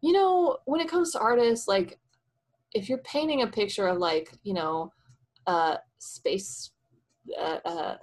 [0.02, 1.98] you know when it comes to artists like
[2.74, 4.92] if you're painting a picture of like you know
[5.46, 6.72] uh, space
[7.40, 7.98] uh, uh,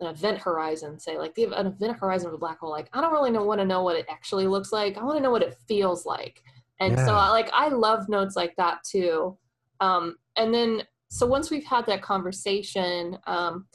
[0.00, 3.00] an event horizon say like the an event horizon of a black hole like i
[3.00, 4.96] don't really know want to know what it actually looks like.
[4.98, 6.42] I want to know what it feels like.
[6.80, 7.06] And yeah.
[7.06, 9.36] so like i love notes like that too.
[9.80, 13.66] Um, and then so once we've had that conversation um,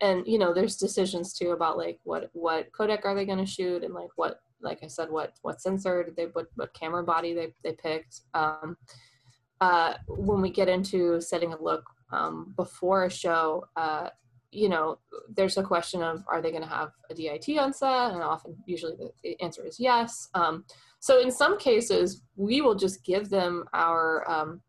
[0.00, 3.46] and you know there's decisions too about like what what codec are they going to
[3.46, 7.02] shoot and like what like i said what what sensor did they what what camera
[7.02, 8.20] body they, they picked.
[8.34, 8.76] Um,
[9.60, 14.08] uh, when we get into setting a look um, before a show, uh,
[14.50, 14.98] you know,
[15.34, 18.12] there's a question of are they going to have a DIT on set?
[18.12, 20.28] And often, usually, the answer is yes.
[20.34, 20.64] Um,
[21.00, 24.28] so in some cases, we will just give them our.
[24.30, 24.62] Um,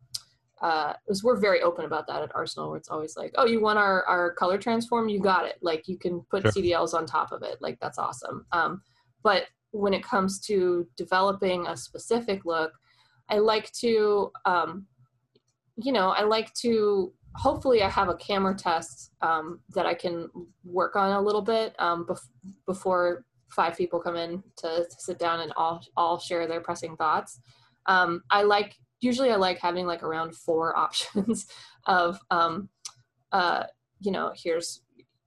[0.61, 3.77] uh, we're very open about that at Arsenal, where it's always like, oh, you want
[3.77, 5.07] our our color transform?
[5.07, 5.57] You got it.
[5.61, 6.51] Like you can put sure.
[6.51, 7.57] CDLs on top of it.
[7.61, 8.45] Like that's awesome.
[8.51, 8.81] Um,
[9.21, 12.71] but when it comes to developing a specific look,
[13.29, 14.85] I like to, um,
[15.77, 17.13] you know, I like to.
[17.35, 20.29] Hopefully, I have a camera test um, that I can
[20.63, 22.29] work on a little bit um, bef-
[22.65, 26.95] before five people come in to, to, sit down and all all share their pressing
[26.95, 27.39] thoughts.
[27.87, 31.47] Um, I like usually I like having like around four options
[31.87, 32.69] of um,
[33.31, 33.63] uh,
[33.99, 34.81] you know here's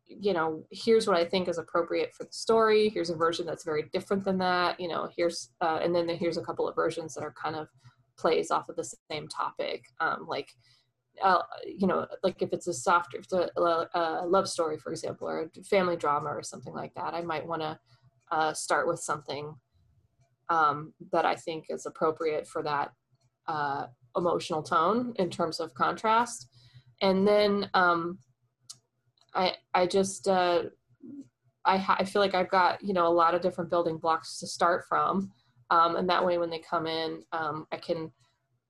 [0.07, 3.65] you know here's what i think is appropriate for the story here's a version that's
[3.65, 7.15] very different than that you know here's uh, and then here's a couple of versions
[7.15, 7.69] that are kind of
[8.19, 10.51] plays off of the same topic um, like
[11.23, 14.91] uh, you know like if it's a soft if it's a, a, love story for
[14.91, 17.79] example or a family drama or something like that i might want to
[18.31, 19.55] uh, start with something
[20.49, 22.93] um, that i think is appropriate for that
[23.49, 26.49] uh, emotional tone in terms of contrast.
[27.01, 28.19] And then um,
[29.35, 30.65] i i just uh,
[31.65, 34.39] I, ha- I feel like I've got you know a lot of different building blocks
[34.41, 35.31] to start from,
[35.71, 38.13] um, and that way when they come in, um, I can.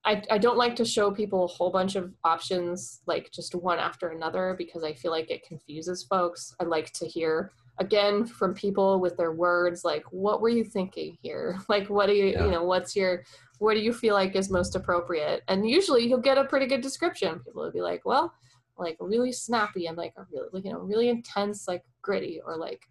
[0.04, 3.78] I, I don't like to show people a whole bunch of options like just one
[3.78, 6.54] after another because I feel like it confuses folks.
[6.60, 11.16] I like to hear again from people with their words like what were you thinking
[11.22, 12.44] here like what do you yeah.
[12.44, 13.24] you know what's your
[13.58, 16.80] what do you feel like is most appropriate and usually you'll get a pretty good
[16.80, 18.32] description people will be like well
[18.78, 22.82] like really snappy and like a really you know really intense like gritty or like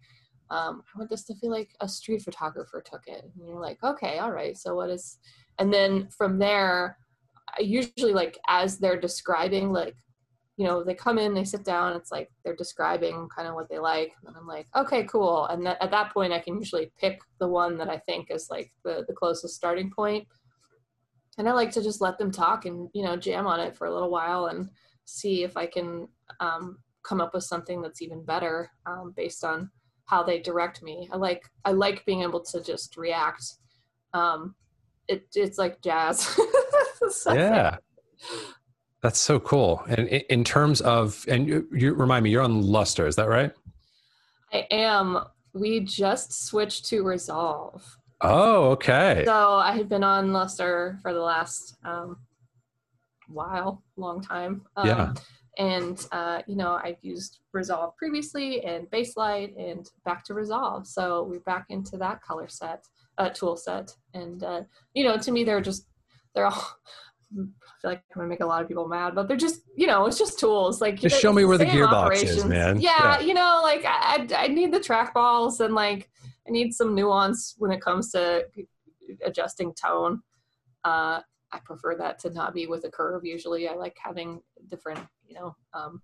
[0.50, 3.24] um, I want this to feel like a street photographer took it.
[3.24, 4.56] And you're like, okay, all right.
[4.56, 5.18] So what is,
[5.58, 6.98] and then from there,
[7.58, 9.96] I usually like as they're describing, like,
[10.56, 13.68] you know, they come in, they sit down, it's like they're describing kind of what
[13.68, 14.12] they like.
[14.26, 15.46] And I'm like, okay, cool.
[15.46, 18.48] And that, at that point, I can usually pick the one that I think is
[18.50, 20.26] like the, the closest starting point.
[21.38, 23.86] And I like to just let them talk and, you know, jam on it for
[23.86, 24.68] a little while and,
[25.08, 26.06] see if I can
[26.40, 29.70] um, come up with something that's even better um, based on
[30.08, 31.08] how they direct me.
[31.12, 33.44] I like I like being able to just react.
[34.14, 34.54] Um,
[35.06, 36.38] it it's like jazz.
[37.10, 37.76] so yeah,
[39.02, 39.84] that's so cool.
[39.86, 43.52] And in terms of and you, you remind me, you're on Lustre, is that right?
[44.52, 45.20] I am.
[45.52, 47.84] We just switched to Resolve.
[48.20, 49.22] Oh, okay.
[49.26, 52.16] So I had been on Lustre for the last um,
[53.28, 54.62] while, long time.
[54.76, 55.12] Um, yeah.
[55.58, 60.86] And uh, you know, I've used Resolve previously and Baselight and back to Resolve.
[60.86, 62.84] So we're back into that color set,
[63.18, 63.90] uh, tool set.
[64.14, 64.62] And uh,
[64.94, 65.86] you know, to me, they're just
[66.34, 66.68] they're all.
[67.30, 67.36] I
[67.82, 70.06] feel like I'm gonna make a lot of people mad, but they're just, you know,
[70.06, 70.80] it's just tools.
[70.80, 72.80] Like, just show me where the gearbox is, man.
[72.80, 76.08] Yeah, yeah, you know, like I, I need the trackballs and like
[76.48, 78.46] I need some nuance when it comes to
[79.24, 80.22] adjusting tone.
[80.84, 81.20] Uh,
[81.52, 83.24] I prefer that to not be with a curve.
[83.24, 84.40] Usually, I like having
[84.70, 86.02] different, you know, um,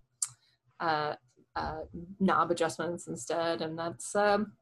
[0.81, 1.15] uh,
[1.57, 1.81] uh,
[2.21, 4.53] knob adjustments instead, and that's, um,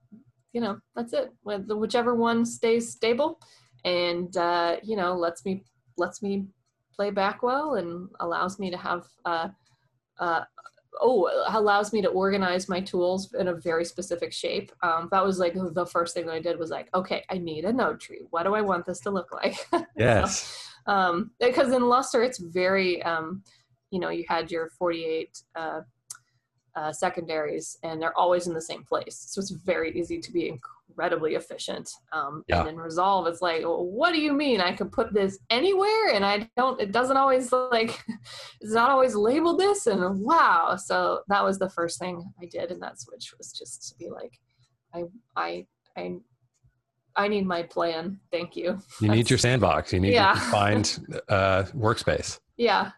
[0.52, 1.32] you know, that's it.
[1.44, 3.40] With whichever one stays stable,
[3.84, 5.64] and uh, you know, lets me
[5.96, 6.46] lets me
[6.94, 9.06] play back well and allows me to have.
[9.24, 9.48] Uh,
[10.18, 10.44] uh,
[11.00, 15.38] oh allows me to organize my tools in a very specific shape um, that was
[15.38, 18.20] like the first thing that i did was like okay i need a node tree
[18.28, 19.56] what do i want this to look like
[19.96, 23.42] yes so, um, because in Lustre it's very um,
[23.92, 25.80] you know you had your 48 uh,
[26.74, 30.48] uh, secondaries and they're always in the same place so it's very easy to be
[30.88, 32.60] incredibly efficient um, yeah.
[32.60, 36.14] and in resolve it's like well, what do you mean i could put this anywhere
[36.14, 38.02] and i don't it doesn't always like
[38.60, 42.70] it's not always labeled this and wow so that was the first thing i did
[42.70, 44.32] in that switch was just to be like
[44.94, 45.04] i
[45.36, 45.66] i
[45.96, 46.16] i
[47.14, 48.18] I need my plan.
[48.30, 48.64] Thank you.
[48.64, 49.92] You That's, need your sandbox.
[49.92, 50.32] You need yeah.
[50.32, 52.38] to find uh, workspace.
[52.58, 52.90] Yeah.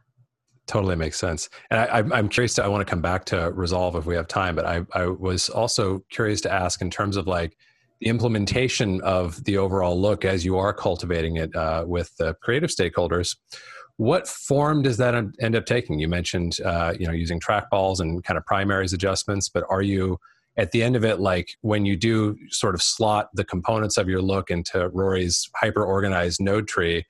[0.66, 1.50] Totally makes sense.
[1.70, 4.28] And I, am curious to, I want to come back to Resolve if we have
[4.28, 7.56] time, but I, I was also curious to ask in terms of like
[8.00, 12.70] the implementation of the overall look as you are cultivating it uh, with the creative
[12.70, 13.36] stakeholders.
[13.96, 15.98] What form does that end up taking?
[15.98, 20.18] You mentioned, uh, you know, using trackballs and kind of primaries adjustments, but are you
[20.56, 24.08] at the end of it, like when you do sort of slot the components of
[24.08, 27.04] your look into Rory's hyper organized node tree,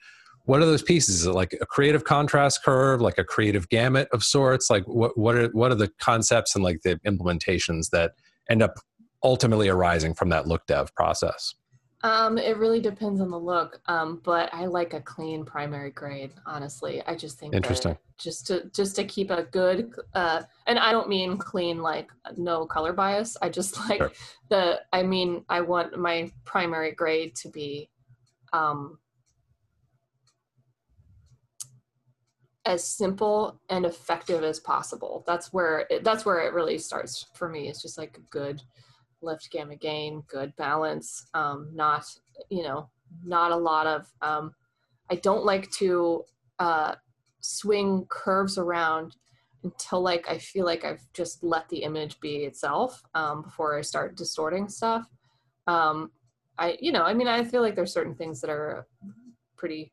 [0.45, 1.21] what are those pieces?
[1.21, 4.69] Is it like a creative contrast curve, like a creative gamut of sorts?
[4.71, 8.13] Like what what are what are the concepts and like the implementations that
[8.51, 8.75] end up
[9.23, 11.55] ultimately arising from that look dev process?
[12.03, 16.33] Um, it really depends on the look, um, but I like a clean primary grade.
[16.45, 17.97] Honestly, I just think interesting.
[18.19, 22.67] Just to just to keep a good, uh, and I don't mean clean like no
[22.67, 23.39] color bias.
[23.41, 24.13] I just like sure.
[24.51, 24.81] the.
[24.93, 27.89] I mean, I want my primary grade to be
[28.53, 28.99] um,
[32.67, 35.23] as simple and effective as possible.
[35.27, 37.69] That's where it, that's where it really starts for me.
[37.69, 38.63] It's just like good
[39.21, 42.05] lift gamma gain, good balance, um, not,
[42.51, 42.89] you know,
[43.25, 44.55] not a lot of, um,
[45.11, 46.25] I don't like to
[46.59, 46.95] uh,
[47.41, 49.17] swing curves around
[49.63, 53.83] until like I feel like I've just let the image be itself um, before I
[53.83, 55.07] start distorting stuff.
[55.67, 56.11] Um,
[56.59, 58.87] I, you know, I mean, I feel like there's certain things that are
[59.57, 59.93] pretty,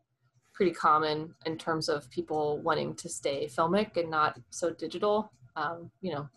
[0.61, 5.31] pretty common in terms of people wanting to stay filmic and not so digital.
[5.55, 6.29] Um, you know,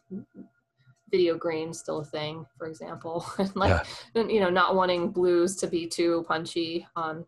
[1.11, 4.23] video green still a thing, for example, and like yeah.
[4.23, 7.27] you know not wanting blues to be too punchy on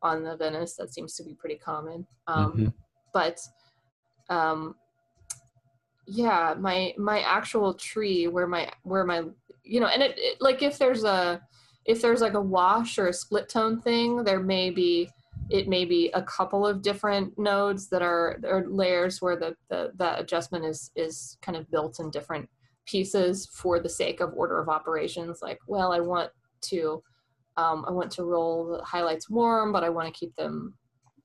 [0.00, 0.76] on the Venice.
[0.76, 2.06] That seems to be pretty common.
[2.28, 2.68] Um, mm-hmm.
[3.12, 3.40] But
[4.28, 4.76] um,
[6.06, 9.24] yeah, my my actual tree where my where my
[9.64, 11.42] you know, and it, it like if there's a
[11.84, 15.10] if there's like a wash or a split tone thing, there may be
[15.50, 19.92] it may be a couple of different nodes that are or layers where the, the
[19.96, 22.48] that adjustment is is kind of built in different
[22.86, 25.40] pieces for the sake of order of operations.
[25.42, 26.30] Like, well, I want
[26.62, 27.02] to,
[27.56, 30.74] um, I want to roll the highlights warm, but I want to keep them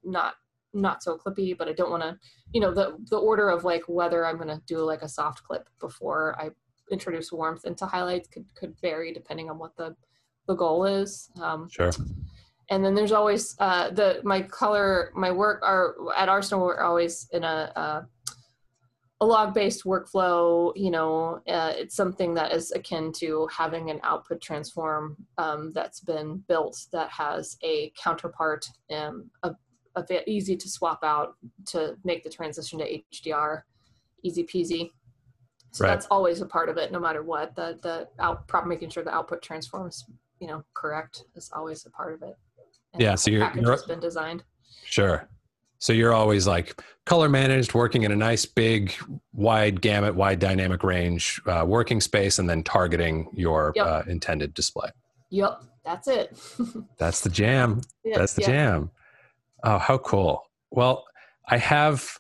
[0.03, 0.35] not
[0.73, 1.57] not so clippy.
[1.57, 2.17] But I don't want to,
[2.53, 5.43] you know, the the order of like whether I'm going to do like a soft
[5.43, 6.49] clip before I
[6.91, 9.95] introduce warmth into highlights could could vary depending on what the
[10.47, 11.29] the goal is.
[11.41, 11.91] Um, sure.
[12.69, 17.27] And then there's always uh, the my color my work are at Arsenal we're always
[17.31, 18.07] in a, a
[19.21, 24.41] a log-based workflow, you know, uh, it's something that is akin to having an output
[24.41, 29.55] transform um, that's been built that has a counterpart and a,
[29.95, 31.35] a bit easy to swap out
[31.67, 33.61] to make the transition to HDR
[34.23, 34.89] easy peasy.
[35.71, 35.91] So Right.
[35.91, 37.55] that's always a part of it, no matter what.
[37.55, 40.05] The the out making sure the output transforms,
[40.39, 42.35] you know, correct is always a part of it.
[42.97, 44.43] Yeah, so the you're- package has been designed.
[44.85, 45.27] Sure.
[45.79, 48.93] So you're always like color managed, working in a nice big,
[49.33, 53.85] wide gamut, wide dynamic range uh, working space, and then targeting your Yep.
[53.85, 54.89] uh, intended display.
[55.29, 56.39] Yep, that's it.
[56.97, 57.81] That's the jam.
[58.05, 58.47] Yeah, That's the yeah.
[58.47, 58.91] jam.
[59.63, 60.43] Oh, how cool.
[60.71, 61.03] Well,
[61.49, 62.19] I have,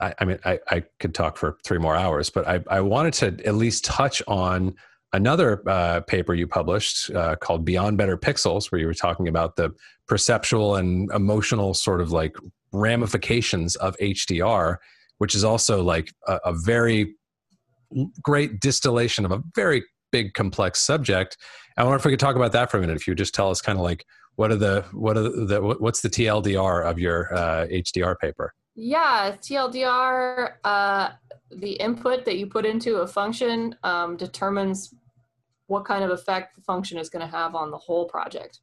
[0.00, 3.12] I, I mean, I, I could talk for three more hours, but I, I wanted
[3.14, 4.76] to at least touch on
[5.12, 9.56] another uh, paper you published uh, called Beyond Better Pixels, where you were talking about
[9.56, 9.70] the
[10.06, 12.36] perceptual and emotional sort of like
[12.72, 14.76] ramifications of HDR,
[15.18, 17.14] which is also like a, a very
[18.22, 21.36] great distillation of a very big complex subject.
[21.76, 22.96] I wonder if we could talk about that for a minute.
[22.96, 24.04] If you would just tell us kind of like
[24.36, 28.54] what are the what are the what's the TLDR of your uh, HDR paper?
[28.76, 31.10] Yeah, TLDR, uh,
[31.50, 34.94] the input that you put into a function um, determines
[35.70, 38.58] what kind of effect the function is going to have on the whole project.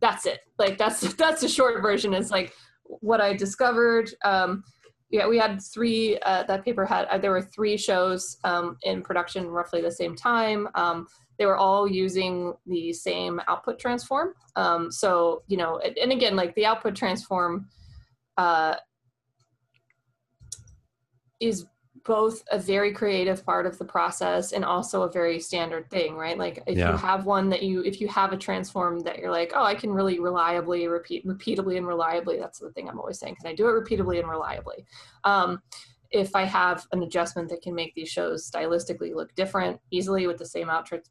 [0.00, 0.40] That's it.
[0.58, 2.12] Like that's that's the short version.
[2.12, 2.52] Is like
[2.84, 4.10] what I discovered.
[4.24, 4.62] Um,
[5.10, 6.18] yeah, we had three.
[6.20, 10.14] Uh, that paper had uh, there were three shows um, in production roughly the same
[10.14, 10.68] time.
[10.74, 11.06] Um,
[11.38, 14.34] they were all using the same output transform.
[14.56, 17.68] Um, so you know, and, and again, like the output transform.
[18.36, 18.76] Uh,
[21.40, 21.64] is
[22.04, 26.38] both a very creative part of the process and also a very standard thing, right?
[26.38, 26.92] Like if Yeah.
[26.92, 29.74] you have one that you, if you have a transform that you're like, oh, I
[29.74, 32.38] can really reliably repeat, repeatably and reliably.
[32.38, 33.36] That's the thing I'm always saying.
[33.36, 34.84] Can I do it repeatably and reliably?
[35.24, 35.62] Um,
[36.10, 40.38] if I have an adjustment that can make these shows stylistically look different easily with
[40.38, 41.04] the same output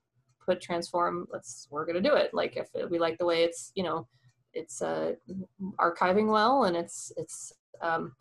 [0.60, 2.34] transform, let's we're gonna do it.
[2.34, 4.08] Like if we like the way it's, you know,
[4.54, 5.14] it's uh,
[5.80, 8.14] archiving well and it's it's um,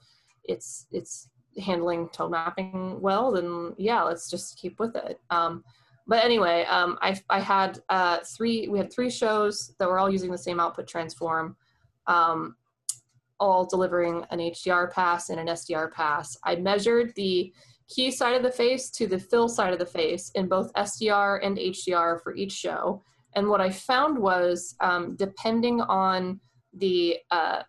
[0.45, 1.29] it's it's
[1.59, 5.21] handling tone mapping well, then yeah, let's just keep with it.
[5.31, 5.65] Um,
[6.07, 10.11] but anyway, um, I, I had uh, three, we had three shows that were all
[10.11, 11.57] using the same output transform,
[12.07, 12.57] um,
[13.39, 16.37] all delivering an HDR pass and an SDR pass.
[16.45, 17.53] I measured the
[17.89, 21.41] key side of the face to the fill side of the face in both SDR
[21.45, 23.03] and HDR for each show.
[23.35, 26.41] And what I found was, um, depending on
[26.73, 27.63] the uh,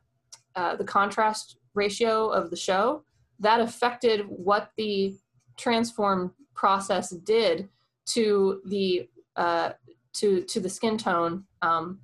[0.56, 3.04] uh, the contrast ratio of the show,
[3.40, 5.16] that affected what the
[5.58, 7.70] transform process did
[8.06, 9.72] to the uh,
[10.14, 12.00] to to the skin tone um,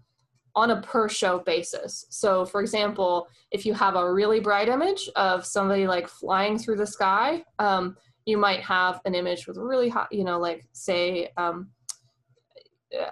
[0.56, 2.06] on a per show basis.
[2.10, 6.78] So, for example, if you have a really bright image of somebody like flying through
[6.78, 11.30] the sky, um, you might have an image with really hot, you know, like say,
[11.38, 11.70] um,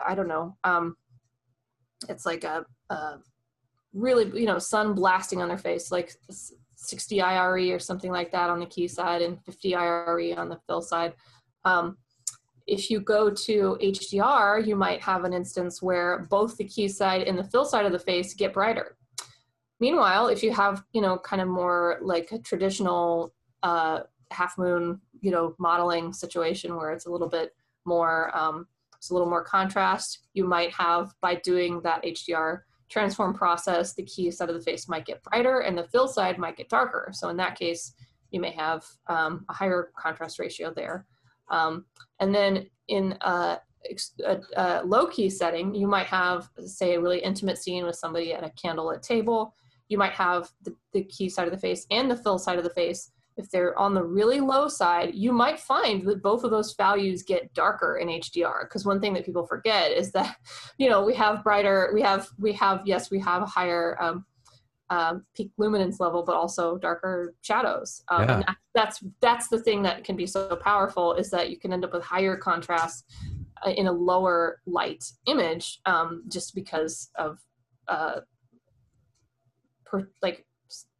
[0.06, 0.96] I don't know, um,
[2.10, 3.18] it's like a, a
[3.94, 6.16] really, you know, sun blasting on their face, like
[6.84, 10.60] 60 IRE or something like that on the key side and 50 IRE on the
[10.68, 11.14] fill side.
[11.66, 11.98] Um,
[12.66, 17.24] if you go to HDR, you might have an instance where both the key side
[17.24, 18.98] and the fill side of the face get brighter.
[19.80, 25.02] Meanwhile, if you have, you know, kind of more like a traditional uh, half moon,
[25.20, 27.54] you know, modeling situation where it's a little bit
[27.86, 33.34] more, um, it's a little more contrast, you might have by doing that HDR transform
[33.34, 36.58] process, the key side of the face might get brighter and the fill side might
[36.58, 37.10] get darker.
[37.14, 37.94] So in that case,
[38.32, 41.06] you may have um, a higher contrast ratio there.
[41.50, 41.86] Um,
[42.20, 43.60] and then in a,
[44.26, 48.34] a, a, low key setting, you might have, say, a really intimate scene with somebody
[48.34, 49.56] at a candlelit table.
[49.90, 52.64] You might have the, the key side of the face and the fill side of
[52.64, 53.12] the face.
[53.38, 57.24] If they're on the really low side, you might find that both of those values
[57.24, 58.64] get darker in HDR.
[58.64, 60.38] Because one thing that people forget is that,
[60.78, 64.26] you know, we have brighter, we have, we have, yes, we have a higher um,
[64.90, 68.04] um, peak luminance level, but also darker shadows.
[68.10, 68.38] Um, Yeah.
[68.40, 71.86] That, that's that's the thing that can be so powerful is that you can end
[71.86, 73.06] up with higher contrast
[73.66, 77.40] uh, in a lower light image, um, just because of
[77.88, 78.22] uh,
[79.86, 80.46] per, like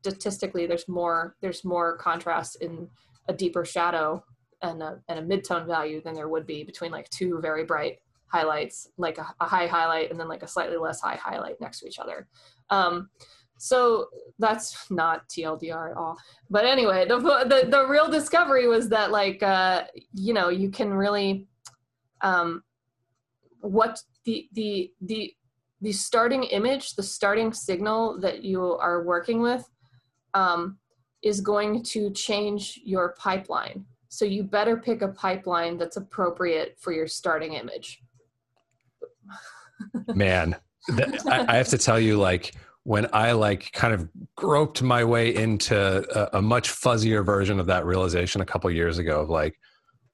[0.04, 2.90] statistically, there's more there's more contrast in
[3.30, 4.24] a deeper shadow
[4.62, 8.00] and a, and a mid-tone value than there would be between like two very bright
[8.28, 11.80] highlights, like a, a high highlight and then like a slightly less high highlight next
[11.80, 12.28] to each other.
[12.70, 13.10] Um,
[13.58, 14.08] so
[14.40, 16.18] that's not TLDR at all.
[16.50, 19.84] But anyway, the, the, the real discovery was that like, uh,
[20.14, 21.48] you know, you can really,
[22.22, 22.64] um,
[23.62, 25.34] what the, the, the,
[25.82, 29.70] the starting image, the starting signal that you are working with
[30.34, 30.78] um,
[31.24, 33.86] is going to change your pipeline.
[34.10, 38.02] So you better pick a pipeline that's appropriate for your starting image.
[40.16, 40.56] Man,
[40.90, 42.54] I, I have to tell you, like,
[42.84, 47.66] when I like kind of groped my way into a, a much fuzzier version of
[47.68, 49.56] that realization a couple years ago of like,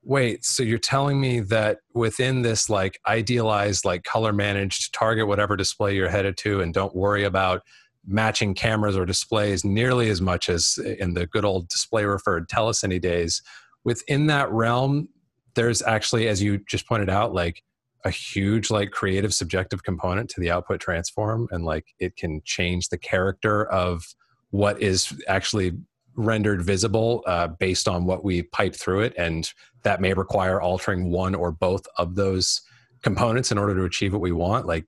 [0.03, 5.55] wait, so you're telling me that within this like idealized, like color managed target whatever
[5.55, 7.61] display you're headed to and don't worry about
[8.09, 12.99] matching cameras or displays nearly as much as in the good old display referred telecine
[12.99, 13.41] days.
[13.83, 15.07] Within that realm,
[15.55, 17.63] there's actually, as you just pointed out, like
[18.05, 22.89] a huge like creative subjective component to the output transform and like it can change
[22.89, 24.05] the character of
[24.51, 25.73] what is actually
[26.15, 29.51] rendered visible uh, based on what we pipe through it and
[29.83, 32.61] that may require altering one or both of those
[33.03, 34.85] components in order to achieve what we want like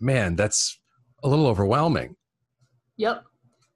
[0.00, 0.78] man that's
[1.22, 2.14] a little overwhelming
[3.00, 3.24] yep.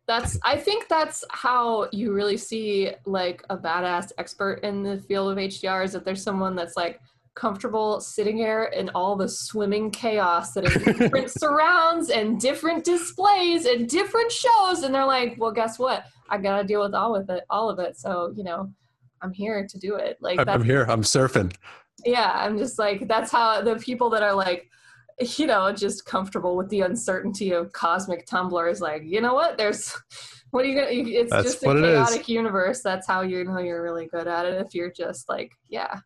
[0.07, 5.33] That's i think that's how you really see like a badass expert in the field
[5.33, 7.01] of hdr is that there's someone that's like
[7.35, 13.64] comfortable sitting here in all the swimming chaos that is different surrounds and different displays
[13.64, 16.05] and different shows and they're like well guess what?
[16.29, 18.70] I gotta deal with all with it all of it so you know
[19.22, 20.18] i'm here to do it.
[20.20, 20.85] Like i'm here.
[20.85, 21.55] I'm surfing.
[22.05, 24.68] Yeah i'm just like that's how the people that are like
[25.39, 29.57] you know just comfortable with the uncertainty of cosmic tumblr is like you know what?
[29.57, 29.97] There's
[30.51, 32.83] what are you gonna it's that's just a chaotic universe.
[32.83, 36.01] That's how you know you're really good at it if you're just like yeah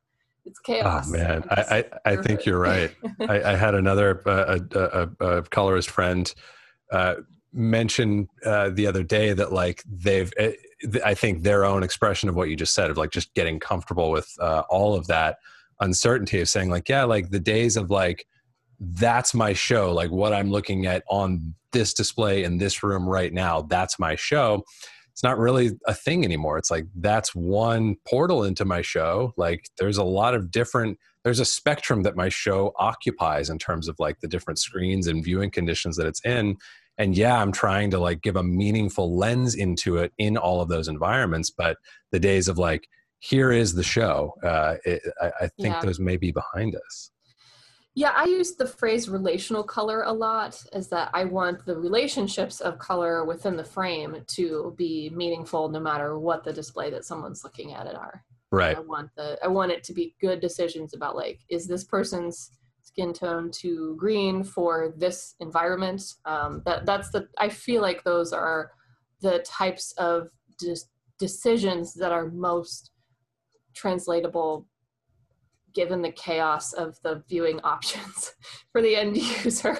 [0.44, 1.08] it's chaos.
[1.08, 2.90] Oh man, I, I, I think you're right.
[3.20, 6.32] I, I, had another uh, a, a, a, colorist friend
[6.90, 7.16] uh,
[7.52, 10.52] mention uh, the other day that like they've eh,
[11.04, 14.10] I think their own expression of what you just said of like just getting comfortable
[14.10, 15.36] with uh, all of that
[15.80, 18.26] uncertainty of saying like yeah like the days of like
[18.80, 23.32] that's my show like what I'm looking at on this display in this room right
[23.32, 24.62] now that's my show
[25.18, 26.58] it's not really a thing anymore.
[26.58, 29.34] It's like that's one portal into my show.
[29.36, 33.88] Like there's a lot of different there's a spectrum that my show occupies in terms
[33.88, 36.56] of like the different screens and viewing conditions that it's in.
[36.98, 40.68] And yeah, I'm trying to like give a meaningful lens into it in all of
[40.68, 41.50] those environments.
[41.50, 41.78] But
[42.12, 45.80] the days of like, here is the show, uh, it, I, I, think yeah.
[45.82, 47.10] those may be behind us.
[47.98, 52.60] Yeah, I use the phrase relational color a lot is that I want the relationships
[52.60, 57.42] of color within the frame to be meaningful no matter what the display that someone's
[57.42, 58.22] looking at it are.
[58.52, 58.76] Right.
[58.76, 62.52] I want the I want it to be good decisions about like is this person's
[62.82, 66.00] skin tone too green for this environment?
[66.24, 68.70] Um, that that's the I feel like those are
[69.22, 70.28] the types of
[71.18, 72.92] decisions that are most
[73.74, 74.68] translatable
[75.78, 78.32] given the chaos of the viewing options
[78.72, 79.78] for the end user.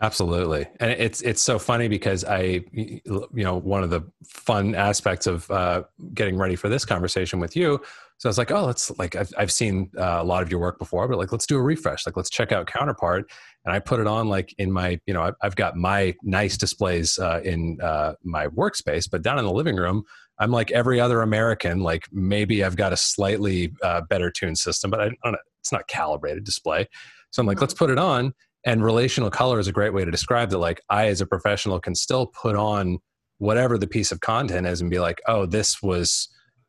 [0.00, 5.26] Absolutely, and it's it's so funny because I, you know, one of the fun aspects
[5.26, 5.82] of uh,
[6.14, 7.82] getting ready for this conversation with you.
[8.16, 10.60] So I was like, oh, let's like I've I've seen uh, a lot of your
[10.60, 12.06] work before, but like let's do a refresh.
[12.06, 13.30] Like let's check out Counterpart,
[13.66, 17.18] and I put it on like in my you know I've got my nice displays
[17.18, 20.04] uh, in uh, my workspace, but down in the living room,
[20.40, 21.80] I'm like every other American.
[21.80, 25.32] Like maybe I've got a slightly uh, better tuned system, but I don't.
[25.32, 26.88] know, It's not calibrated display.
[27.30, 28.32] So I'm like, let's put it on.
[28.64, 30.58] And relational color is a great way to describe that.
[30.58, 32.98] Like I, as a professional, can still put on
[33.38, 36.28] whatever the piece of content is and be like, oh, this was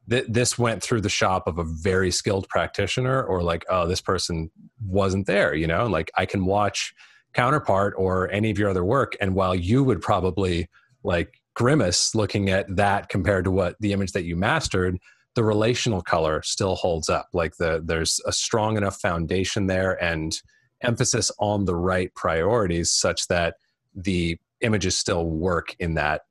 [0.10, 4.02] th- this went through the shop of a very skilled practitioner, or like, oh, this
[4.02, 4.52] person
[4.84, 5.54] wasn't there.
[5.54, 6.94] You know, like I can watch
[7.34, 10.68] counterpart or any of your other work, and while you would probably
[11.04, 14.98] like grimace looking at that compared to what the image that you mastered
[15.36, 17.28] the relational color still holds up.
[17.34, 20.34] Like the there's a strong enough foundation there and
[20.82, 23.56] emphasis on the right priorities such that
[23.94, 26.22] the images still work in that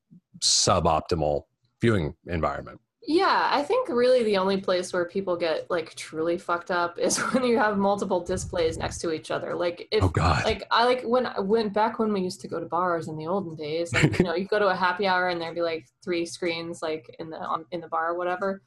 [0.41, 1.43] suboptimal
[1.83, 6.71] viewing environment yeah, I think really the only place where people get like truly fucked
[6.71, 9.55] up is when you have multiple displays next to each other.
[9.55, 10.45] Like if oh God.
[10.45, 13.17] like I like when I went back when we used to go to bars in
[13.17, 15.63] the olden days, like, you know, you go to a happy hour and there'd be
[15.63, 18.61] like three screens like in the um, in the bar or whatever.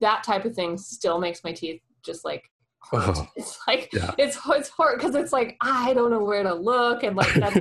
[0.00, 2.44] That type of thing still makes my teeth just like
[2.92, 4.12] Oh, it's like yeah.
[4.16, 7.58] it's it's hard because it's like I don't know where to look and like that's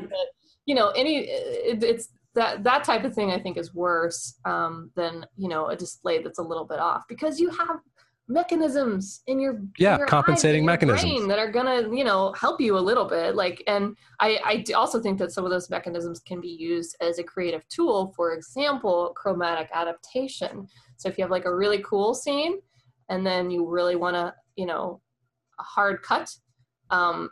[0.67, 4.91] you know any it, it's that that type of thing I think is worse um,
[4.95, 7.79] than you know a display that's a little bit off because you have
[8.27, 11.27] mechanisms in your yeah in your compensating mechanisms.
[11.27, 15.01] that are gonna you know help you a little bit like and i i also
[15.01, 19.13] think that some of those mechanisms can be used as a creative tool for example
[19.15, 20.65] chromatic adaptation.
[20.97, 22.59] So if you have like a really cool scene
[23.09, 25.01] and then you really want to you know
[25.59, 26.29] a hard cut
[26.89, 27.29] um,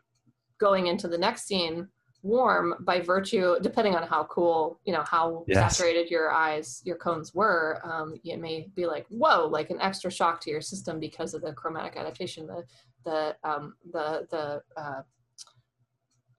[0.60, 1.88] going into the next scene
[2.22, 5.78] warm by virtue depending on how cool you know how yes.
[5.78, 10.12] saturated your eyes your cones were um, it may be like whoa like an extra
[10.12, 12.64] shock to your system because of the chromatic adaptation the
[13.06, 15.02] the um, the the uh,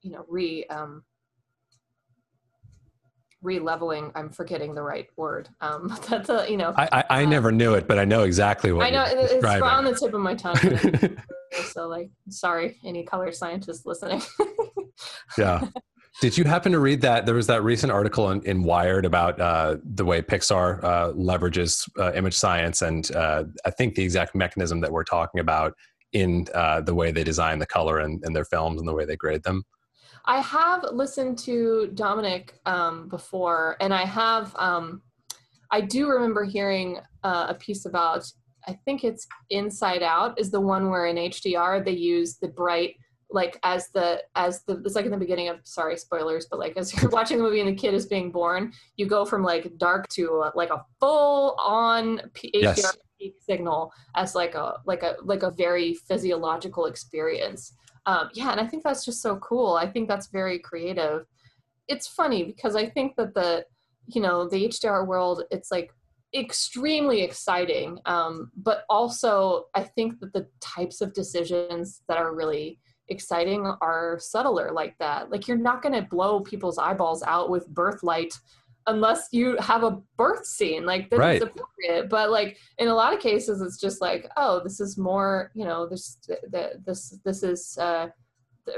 [0.03, 1.03] you know re um,
[3.43, 7.31] re-leveling i'm forgetting the right word um that's a you know i i, I um,
[7.31, 10.21] never knew it but i know exactly what i know it's on the tip of
[10.21, 10.57] my tongue.
[11.73, 14.23] So like sorry any color scientists listening
[15.39, 15.67] yeah.
[16.21, 17.25] Did you happen to read that?
[17.25, 21.89] There was that recent article in, in Wired about uh, the way Pixar uh, leverages
[21.99, 25.73] uh, image science, and uh, I think the exact mechanism that we're talking about
[26.13, 29.17] in uh, the way they design the color in, their films and the way they
[29.17, 29.65] grade them.
[30.27, 34.55] I have listened to Dominic um, before, and I have.
[34.57, 35.03] Um,
[35.71, 38.31] I do remember hearing uh, a piece about.
[38.69, 42.97] I think it's Inside Out is the one where in HDR they use the bright
[43.33, 46.77] like as the as the it's like in the beginning of sorry spoilers but like
[46.77, 49.77] as you're watching the movie and the kid is being born you go from like
[49.79, 52.97] dark to uh, like a full on P- yes.
[53.41, 57.75] signal as like a like a like a very physiological experience.
[58.07, 59.75] Um, yeah and i think that's just so cool.
[59.75, 61.27] I think that's very creative.
[61.87, 63.67] It's funny because i think that the
[64.07, 65.93] you know the hdr world it's like
[66.35, 72.79] extremely exciting um, but also i think that the types of decisions that are really
[73.11, 75.31] exciting are subtler like that.
[75.31, 78.33] Like you're not going to blow people's eyeballs out with birth light
[78.87, 80.87] unless you have a birth scene.
[80.87, 81.43] Like this right.
[81.43, 82.09] appropriate.
[82.09, 85.65] But like in a lot of cases, it's just like, oh, this is more, you
[85.65, 86.19] know, this
[86.83, 88.09] this this is uh,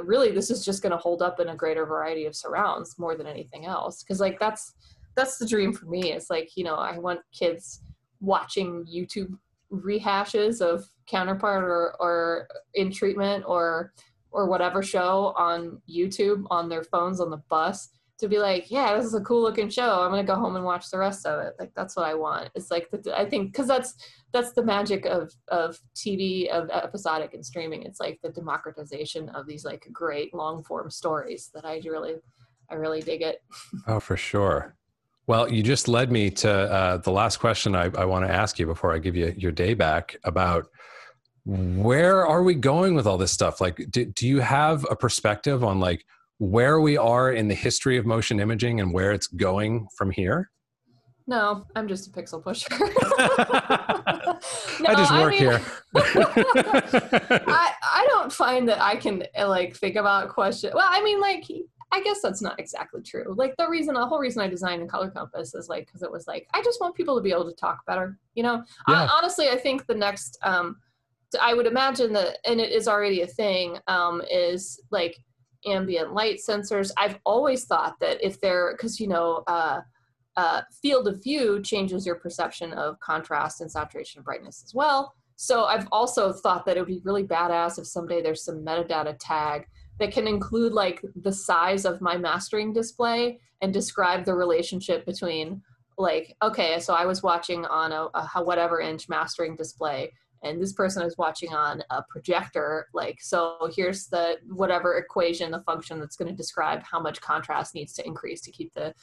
[0.03, 3.16] really this is just going to hold up in a greater variety of surrounds more
[3.16, 4.03] than anything else.
[4.03, 4.74] Because like that's
[5.14, 6.12] that's the dream for me.
[6.12, 7.83] It's like you know I want kids
[8.20, 9.37] watching YouTube
[9.72, 13.93] rehashes of counterpart or or in treatment or
[14.33, 17.89] or whatever show on YouTube on their phones on the bus
[18.22, 20.01] to be like, yeah, this is a cool looking show.
[20.01, 21.55] I'm gonna go home and watch the rest of it.
[21.59, 22.51] Like that's what I want.
[22.55, 23.95] It's like the, I think because that's
[24.33, 27.83] that's the magic of of TV of episodic and streaming.
[27.83, 32.14] It's like the democratization of these like great long form stories that I really
[32.70, 33.43] I really dig it.
[33.89, 34.76] Oh, for sure.
[35.26, 38.59] Well, you just led me to uh, the last question I, I want to ask
[38.59, 40.68] you before I give you your day back about
[41.45, 45.64] where are we going with all this stuff like do, do you have a perspective
[45.64, 46.05] on like
[46.38, 50.51] where we are in the history of motion imaging and where it's going from here
[51.26, 52.86] no i'm just a pixel pusher no,
[54.86, 55.61] i just work I mean, here
[57.49, 61.45] I, I don't find that i can like think about questions well i mean like
[61.95, 63.34] I guess that's not exactly true.
[63.36, 66.11] Like the reason, the whole reason I designed a color compass is like because it
[66.11, 68.18] was like I just want people to be able to talk better.
[68.34, 69.03] You know, yeah.
[69.03, 70.78] I, honestly, I think the next um,
[71.41, 75.16] I would imagine that, and it is already a thing, um, is like
[75.66, 76.91] ambient light sensors.
[76.97, 79.80] I've always thought that if they're, because you know, uh,
[80.37, 85.12] uh, field of view changes your perception of contrast and saturation and brightness as well.
[85.37, 89.16] So I've also thought that it would be really badass if someday there's some metadata
[89.18, 89.66] tag
[89.99, 95.62] that can include like the size of my mastering display and describe the relationship between
[95.99, 100.11] like okay so i was watching on a, a whatever inch mastering display
[100.43, 105.61] and this person is watching on a projector like so here's the whatever equation the
[105.61, 108.95] function that's going to describe how much contrast needs to increase to keep the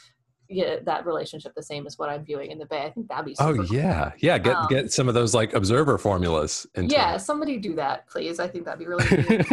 [0.50, 2.84] get that relationship the same as what I'm viewing in the bay.
[2.84, 4.38] I think that'd be oh yeah, yeah.
[4.38, 6.66] Get um, get some of those like observer formulas.
[6.76, 7.20] Into yeah, it.
[7.20, 8.40] somebody do that, please.
[8.40, 9.06] I think that'd be really.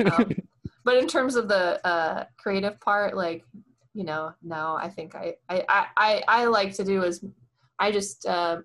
[0.12, 0.34] um,
[0.84, 3.44] but in terms of the uh, creative part, like
[3.94, 7.24] you know, no, I think I I I I like to do is
[7.78, 8.59] I just uh,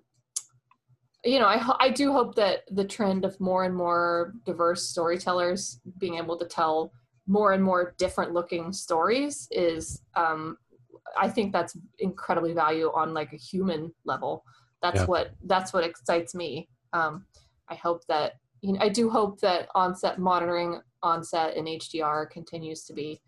[1.24, 5.80] you know, I, I do hope that the trend of more and more diverse storytellers
[5.98, 6.92] being able to tell
[7.26, 10.56] more and more different looking stories is, um,
[11.16, 14.44] I think that's incredibly value on like a human level.
[14.82, 15.06] That's yeah.
[15.06, 16.68] what that's what excites me.
[16.92, 17.26] Um,
[17.68, 22.84] I hope that you know, I do hope that onset monitoring onset in HDR continues
[22.84, 23.20] to be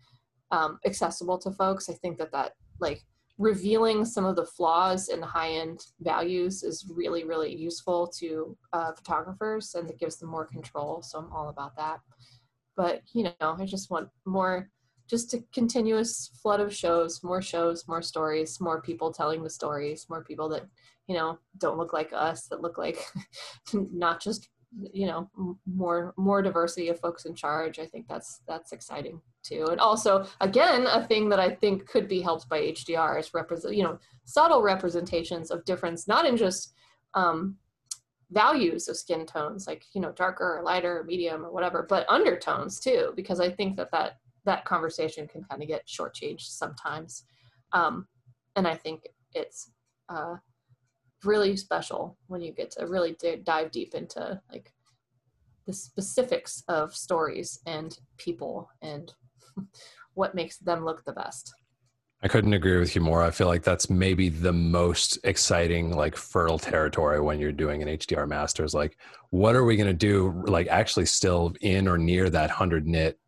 [0.51, 1.89] um, accessible to folks.
[1.89, 3.03] I think that that like
[3.37, 8.57] revealing some of the flaws in the high end values is really, really useful to
[8.73, 11.01] uh, photographers and it gives them more control.
[11.01, 11.99] So I'm all about that.
[12.77, 14.69] But, you know, I just want more,
[15.09, 20.07] just a continuous flood of shows, more shows, more stories, more people telling the stories,
[20.09, 20.63] more people that,
[21.07, 22.99] you know, don't look like us, that look like
[23.73, 24.49] not just
[24.91, 25.29] you know
[25.65, 30.25] more more diversity of folks in charge i think that's that's exciting too and also
[30.41, 33.97] again a thing that i think could be helped by hdr is represent you know
[34.25, 36.73] subtle representations of difference not in just
[37.13, 37.55] um,
[38.31, 42.09] values of skin tones like you know darker or lighter or medium or whatever but
[42.09, 47.23] undertones too because i think that that that conversation can kind of get shortchanged sometimes.
[47.73, 48.07] Um,
[48.55, 49.01] and i think
[49.33, 49.71] it's
[50.07, 50.35] uh,
[51.23, 54.71] really special when you get to really d- dive deep into like
[55.65, 59.13] the specifics of stories and people and
[60.13, 61.53] what makes them look the best.
[62.23, 63.21] I couldn't agree with you more.
[63.21, 67.89] I feel like that's maybe the most exciting, like fertile territory when you're doing an
[67.89, 68.73] HDR masters.
[68.73, 68.97] Like,
[69.29, 70.43] what are we going to do?
[70.47, 73.19] Like, actually, still in or near that 100 nit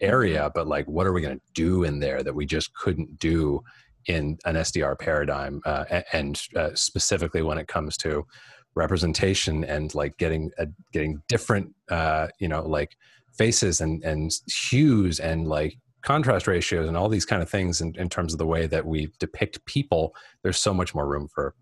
[0.00, 0.52] area, mm-hmm.
[0.54, 3.60] but like, what are we going to do in there that we just couldn't do
[4.06, 8.26] in an SDR paradigm, uh, and uh, specifically when it comes to
[8.74, 12.96] representation and like getting a, getting different, uh, you know, like
[13.36, 17.94] faces and and hues and like contrast ratios and all these kind of things in,
[17.96, 20.14] in terms of the way that we depict people.
[20.42, 21.54] There's so much more room for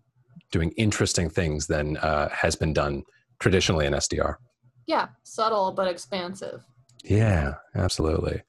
[0.51, 3.03] doing interesting things than uh, has been done
[3.39, 4.35] traditionally in SDR.
[4.85, 6.61] Yeah, subtle but expansive.
[7.03, 8.43] Yeah, absolutely.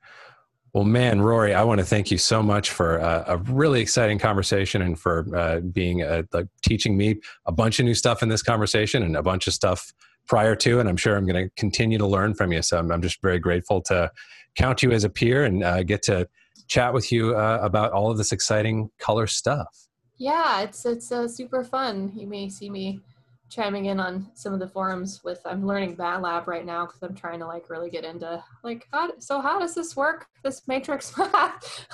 [0.73, 4.19] Well, man, Rory, I want to thank you so much for uh, a really exciting
[4.19, 8.29] conversation and for uh, being uh, like teaching me a bunch of new stuff in
[8.29, 9.93] this conversation and a bunch of stuff
[10.27, 10.81] prior to.
[10.81, 12.63] And I'm sure I'm going to continue to learn from you.
[12.63, 14.11] So I'm, I'm, just very grateful to
[14.57, 16.29] count you as a peer and uh, get to
[16.69, 19.69] chat with you uh, about all of this exciting color stuff.
[20.17, 22.13] Yeah, it's it's uh, super fun.
[22.15, 23.01] You may see me
[23.51, 27.15] chiming in on some of the forums with I'm learning MATLAB right now because I'm
[27.15, 30.27] trying to like really get into like how so how does this work?
[30.43, 31.87] This matrix math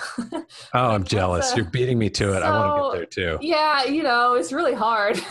[0.75, 1.55] oh I'm jealous.
[1.55, 2.41] you're beating me to it.
[2.41, 3.47] So, I want to get there too.
[3.47, 5.21] yeah you know it's really hard.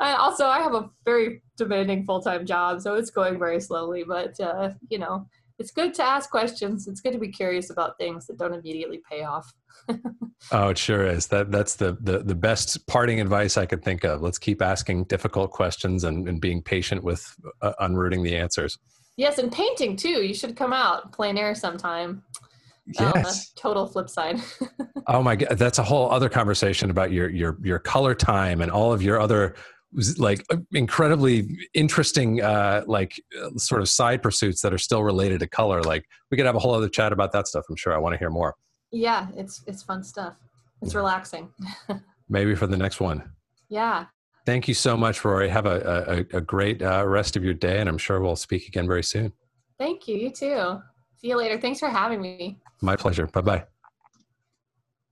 [0.00, 4.38] I also I have a very demanding full-time job so it's going very slowly but
[4.40, 5.26] uh, you know
[5.62, 6.88] it's good to ask questions.
[6.88, 9.54] It's good to be curious about things that don't immediately pay off.
[10.50, 11.28] oh, it sure is.
[11.28, 14.22] That that's the, the the best parting advice I could think of.
[14.22, 17.24] Let's keep asking difficult questions and, and being patient with
[17.60, 18.76] uh, unrooting the answers.
[19.16, 20.24] Yes, and painting too.
[20.24, 22.24] You should come out plein air sometime.
[22.98, 23.52] Yes.
[23.56, 24.40] Uh, total flip side.
[25.06, 28.70] oh my god, that's a whole other conversation about your your your color time and
[28.72, 29.54] all of your other
[29.94, 35.02] was like uh, incredibly interesting uh like uh, sort of side pursuits that are still
[35.02, 37.76] related to color like we could have a whole other chat about that stuff i'm
[37.76, 38.54] sure i want to hear more.
[38.90, 40.36] Yeah it's it's fun stuff.
[40.82, 41.48] It's relaxing.
[42.28, 43.22] Maybe for the next one.
[43.68, 44.06] Yeah.
[44.44, 45.48] Thank you so much rory.
[45.48, 48.68] Have a, a, a great uh, rest of your day and i'm sure we'll speak
[48.68, 49.32] again very soon.
[49.78, 50.80] Thank you you too.
[51.16, 51.60] See you later.
[51.60, 52.58] Thanks for having me.
[52.80, 53.26] My pleasure.
[53.26, 53.64] Bye-bye